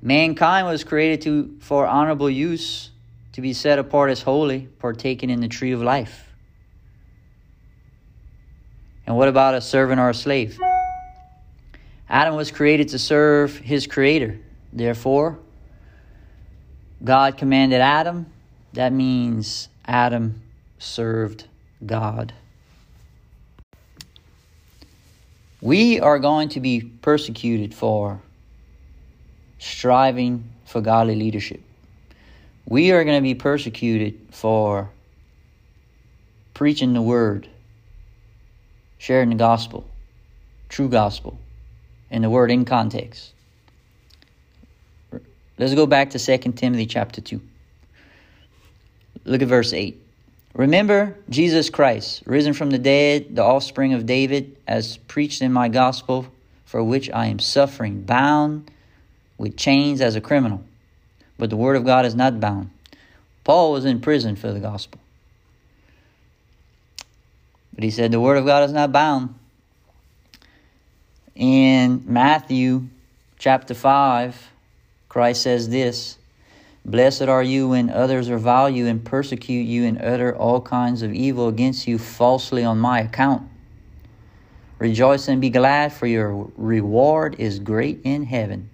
Mankind 0.02 0.68
was 0.68 0.84
created 0.84 1.22
to 1.22 1.56
for 1.62 1.88
honorable 1.88 2.30
use, 2.30 2.90
to 3.36 3.42
be 3.42 3.52
set 3.52 3.80
apart 3.80 4.10
as 4.10 4.22
holy, 4.22 4.62
partaking 4.80 5.30
in 5.30 5.42
the 5.42 5.50
tree 5.50 5.74
of 5.74 5.82
life. 5.82 6.32
And 9.06 9.18
what 9.18 9.28
about 9.28 9.56
a 9.56 9.60
servant 9.60 10.00
or 10.00 10.10
a 10.10 10.14
slave? 10.14 10.58
Adam 12.08 12.36
was 12.36 12.50
created 12.50 12.88
to 12.90 12.98
serve 12.98 13.58
his 13.58 13.88
creator. 13.88 14.40
Therefore, 14.72 15.38
God 17.04 17.38
commanded 17.38 17.82
Adam. 17.82 18.28
That 18.72 18.94
means 18.94 19.68
Adam 19.86 20.42
served 20.80 21.46
God. 21.86 22.32
We 25.60 26.00
are 26.00 26.20
going 26.20 26.48
to 26.50 26.62
be 26.62 26.80
persecuted 26.80 27.74
for 27.74 28.22
striving 29.60 30.52
for 30.64 30.80
godly 30.80 31.16
leadership. 31.16 31.65
We 32.68 32.92
are 32.92 33.04
going 33.04 33.18
to 33.18 33.22
be 33.22 33.36
persecuted 33.36 34.20
for 34.32 34.90
preaching 36.54 36.94
the 36.94 37.02
word, 37.02 37.48
sharing 38.98 39.30
the 39.30 39.36
gospel, 39.36 39.88
true 40.68 40.90
gospel, 40.90 41.38
and 42.10 42.24
the 42.24 42.30
word 42.30 42.50
in 42.50 42.66
context. 42.66 43.34
Let's 45.58 45.76
go 45.76 45.86
back 45.86 46.10
to 46.12 46.20
2 46.20 46.52
Timothy 46.54 46.86
chapter 46.86 47.22
2. 47.22 47.40
Look 49.26 49.42
at 49.42 49.48
verse 49.48 49.72
8. 49.72 50.02
Remember 50.54 51.16
Jesus 51.30 51.70
Christ, 51.70 52.24
risen 52.26 52.54
from 52.54 52.72
the 52.72 52.80
dead, 52.80 53.36
the 53.36 53.44
offspring 53.44 53.94
of 53.94 54.06
David, 54.06 54.56
as 54.68 54.98
preached 54.98 55.42
in 55.42 55.52
my 55.52 55.68
gospel, 55.68 56.28
for 56.66 56.84
which 56.84 57.12
I 57.12 57.28
am 57.28 57.40
suffering, 57.40 58.02
bound 58.04 58.72
with 59.38 59.56
chains 59.56 60.02
as 60.02 60.16
a 60.16 60.22
criminal. 60.22 60.64
But 61.38 61.50
the 61.50 61.58
word 61.58 61.76
of 61.76 61.86
God 61.86 62.06
is 62.06 62.16
not 62.16 62.40
bound. 62.40 62.70
Paul 63.44 63.72
was 63.72 63.86
in 63.86 64.00
prison 64.00 64.36
for 64.36 64.52
the 64.52 64.60
gospel. 64.60 65.00
But 67.74 67.84
he 67.84 67.92
said 67.92 68.12
the 68.12 68.22
word 68.22 68.38
of 68.38 68.46
God 68.46 68.64
is 68.64 68.72
not 68.72 68.92
bound. 68.92 69.36
In 71.36 72.04
Matthew 72.06 72.88
chapter 73.38 73.74
5, 73.74 74.52
Christ 75.10 75.42
says 75.42 75.70
this 75.70 76.18
Blessed 76.86 77.24
are 77.24 77.44
you 77.44 77.70
when 77.70 77.90
others 77.90 78.30
revile 78.30 78.70
you 78.70 78.88
and 78.88 79.04
persecute 79.04 79.64
you 79.64 79.86
and 79.86 80.02
utter 80.02 80.36
all 80.36 80.62
kinds 80.62 81.02
of 81.02 81.14
evil 81.14 81.48
against 81.48 81.88
you 81.88 81.98
falsely 81.98 82.64
on 82.64 82.80
my 82.80 83.02
account. 83.02 83.50
Rejoice 84.78 85.28
and 85.28 85.42
be 85.42 85.50
glad, 85.50 85.94
for 85.94 86.06
your 86.06 86.50
reward 86.58 87.36
is 87.40 87.60
great 87.60 88.02
in 88.04 88.24
heaven. 88.24 88.70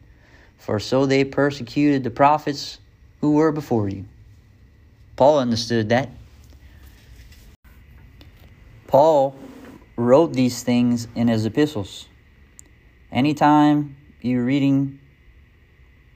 For 0.62 0.80
so 0.80 1.08
they 1.08 1.24
persecuted 1.24 2.04
the 2.04 2.12
prophets 2.12 2.78
who 3.20 3.32
were 3.32 3.52
before 3.52 3.90
you. 3.90 4.06
Paul 5.16 5.40
understood 5.40 5.90
that. 5.90 6.12
Paul 8.86 9.36
wrote 9.96 10.34
these 10.34 10.62
things 10.62 11.08
in 11.16 11.30
his 11.30 11.48
epistles. 11.48 12.08
Anytime 13.12 13.98
you're 14.22 14.46
reading 14.46 15.00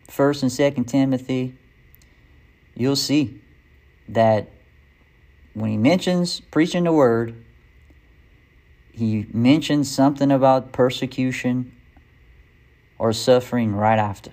1st 0.10 0.44
and 0.44 0.52
2nd 0.52 0.88
Timothy, 0.88 1.58
you'll 2.76 2.96
see 2.96 3.42
that 4.10 4.52
when 5.56 5.72
he 5.72 5.78
mentions 5.78 6.40
preaching 6.40 6.84
the 6.84 6.94
word, 6.94 7.44
he 8.92 9.26
mentions 9.34 9.90
something 9.90 10.30
about 10.30 10.72
persecution 10.72 11.75
or 12.98 13.14
suffering 13.14 13.76
right 13.76 14.00
after. 14.00 14.32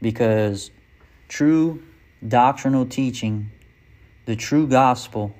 Because 0.00 0.70
true 1.28 1.82
doctrinal 2.26 2.86
teaching, 2.86 3.50
the 4.26 4.36
true 4.36 4.66
gospel, 4.66 5.34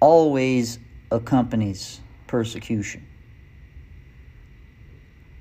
always 0.00 0.78
accompanies 1.10 2.00
persecution. 2.26 3.06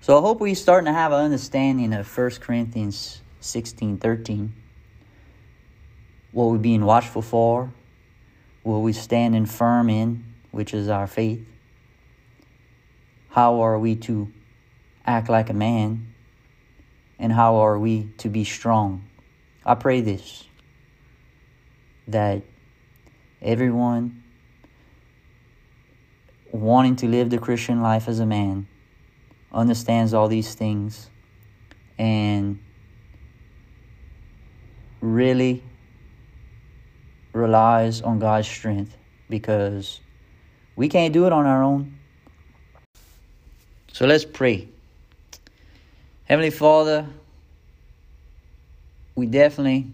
So 0.02 0.18
I 0.18 0.22
hope 0.22 0.40
we're 0.40 0.56
starting 0.56 0.88
to 0.88 0.94
have 0.94 1.12
an 1.12 1.22
understanding 1.22 1.94
of 1.94 2.18
1 2.18 2.32
Corinthians 2.42 3.22
16 3.40 3.98
13 3.98 4.54
what 6.32 6.46
we're 6.46 6.58
being 6.58 6.86
watchful 6.86 7.22
for, 7.22 7.74
what 8.64 8.80
we're 8.80 8.94
standing 8.94 9.46
firm 9.46 9.90
in, 9.90 10.24
which 10.52 10.74
is 10.74 10.88
our 10.88 11.08
faith. 11.08 11.46
How 13.30 13.62
are 13.62 13.78
we 13.80 13.96
to 13.98 14.32
act 15.06 15.30
like 15.30 15.50
a 15.50 15.54
man? 15.54 16.14
And 17.20 17.32
how 17.32 17.58
are 17.58 17.78
we 17.78 18.12
to 18.18 18.30
be 18.30 18.44
strong? 18.44 19.08
I 19.66 19.76
pray 19.76 20.02
this 20.02 20.46
that 22.08 22.42
everyone 23.42 24.24
wanting 26.52 26.96
to 26.98 27.08
live 27.08 27.30
the 27.30 27.38
Christian 27.38 27.82
life 27.82 28.08
as 28.08 28.20
a 28.20 28.26
man 28.26 28.68
understands 29.54 30.14
all 30.14 30.28
these 30.28 30.56
things 30.56 31.10
and 31.98 32.60
really 35.00 35.64
relies 37.34 38.02
on 38.02 38.20
God's 38.20 38.48
strength 38.48 38.98
because 39.30 40.00
we 40.76 40.90
can't 40.90 41.14
do 41.14 41.26
it 41.26 41.34
on 41.34 41.46
our 41.46 41.64
own. 41.64 41.98
So 43.94 44.06
let's 44.06 44.26
pray. 44.26 44.71
Heavenly 46.32 46.50
Father, 46.50 47.06
we 49.16 49.26
definitely 49.26 49.88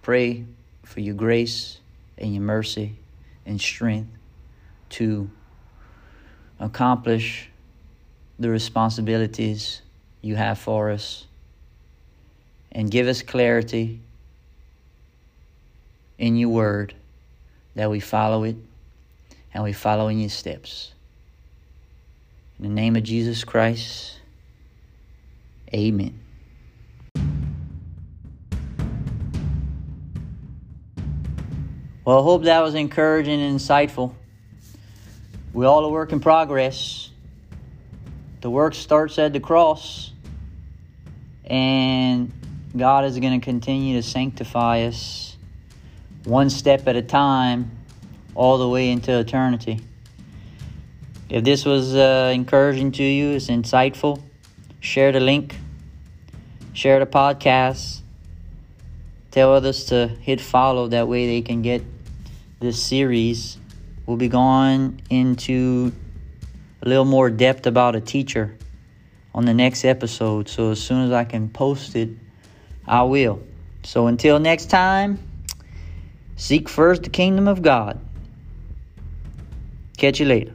pray 0.00 0.44
for 0.84 1.00
your 1.00 1.16
grace 1.16 1.80
and 2.16 2.32
your 2.32 2.44
mercy 2.44 2.94
and 3.44 3.60
strength 3.60 4.08
to 4.90 5.28
accomplish 6.60 7.50
the 8.38 8.48
responsibilities 8.48 9.82
you 10.20 10.36
have 10.36 10.56
for 10.56 10.92
us 10.92 11.26
and 12.70 12.88
give 12.88 13.08
us 13.08 13.20
clarity 13.22 13.98
in 16.16 16.36
your 16.36 16.50
word 16.50 16.94
that 17.74 17.90
we 17.90 17.98
follow 17.98 18.44
it 18.44 18.54
and 19.52 19.64
we 19.64 19.72
follow 19.72 20.06
in 20.06 20.20
your 20.20 20.30
steps. 20.30 20.92
In 22.60 22.66
the 22.66 22.70
name 22.72 22.94
of 22.94 23.02
Jesus 23.02 23.42
Christ, 23.42 24.20
amen. 25.74 26.18
Well, 32.04 32.18
I 32.18 32.22
hope 32.22 32.44
that 32.44 32.60
was 32.60 32.74
encouraging 32.74 33.40
and 33.40 33.60
insightful. 33.60 34.12
We 35.52 35.66
all 35.66 35.84
a 35.84 35.88
work 35.88 36.10
in 36.10 36.18
progress. 36.18 37.10
The 38.40 38.50
work 38.50 38.74
starts 38.74 39.20
at 39.20 39.32
the 39.32 39.38
cross, 39.38 40.10
and 41.44 42.32
God 42.76 43.04
is 43.04 43.20
going 43.20 43.38
to 43.38 43.44
continue 43.44 44.00
to 44.00 44.02
sanctify 44.02 44.82
us 44.82 45.36
one 46.24 46.50
step 46.50 46.88
at 46.88 46.96
a 46.96 47.02
time 47.02 47.70
all 48.34 48.58
the 48.58 48.68
way 48.68 48.90
into 48.90 49.16
eternity. 49.16 49.78
If 51.28 51.44
this 51.44 51.64
was 51.64 51.94
uh, 51.94 52.32
encouraging 52.34 52.90
to 52.92 53.04
you, 53.04 53.30
it's 53.30 53.46
insightful, 53.46 54.20
share 54.80 55.12
the 55.12 55.20
link, 55.20 55.54
share 56.72 56.98
the 56.98 57.06
podcast, 57.06 58.00
tell 59.30 59.52
others 59.52 59.84
to 59.86 60.08
hit 60.08 60.40
follow. 60.40 60.88
That 60.88 61.08
way 61.08 61.26
they 61.26 61.42
can 61.42 61.62
get 61.62 61.82
this 62.60 62.82
series. 62.82 63.58
We'll 64.06 64.16
be 64.16 64.28
going 64.28 65.00
into 65.10 65.92
a 66.82 66.88
little 66.88 67.04
more 67.04 67.30
depth 67.30 67.66
about 67.66 67.94
a 67.94 68.00
teacher 68.00 68.56
on 69.34 69.44
the 69.44 69.54
next 69.54 69.84
episode. 69.84 70.48
So 70.48 70.70
as 70.70 70.82
soon 70.82 71.06
as 71.06 71.12
I 71.12 71.24
can 71.24 71.48
post 71.48 71.96
it, 71.96 72.10
I 72.86 73.02
will. 73.02 73.42
So 73.84 74.06
until 74.06 74.38
next 74.38 74.66
time, 74.66 75.18
seek 76.36 76.68
first 76.68 77.04
the 77.04 77.10
kingdom 77.10 77.48
of 77.48 77.62
God. 77.62 78.00
Catch 79.96 80.20
you 80.20 80.26
later. 80.26 80.54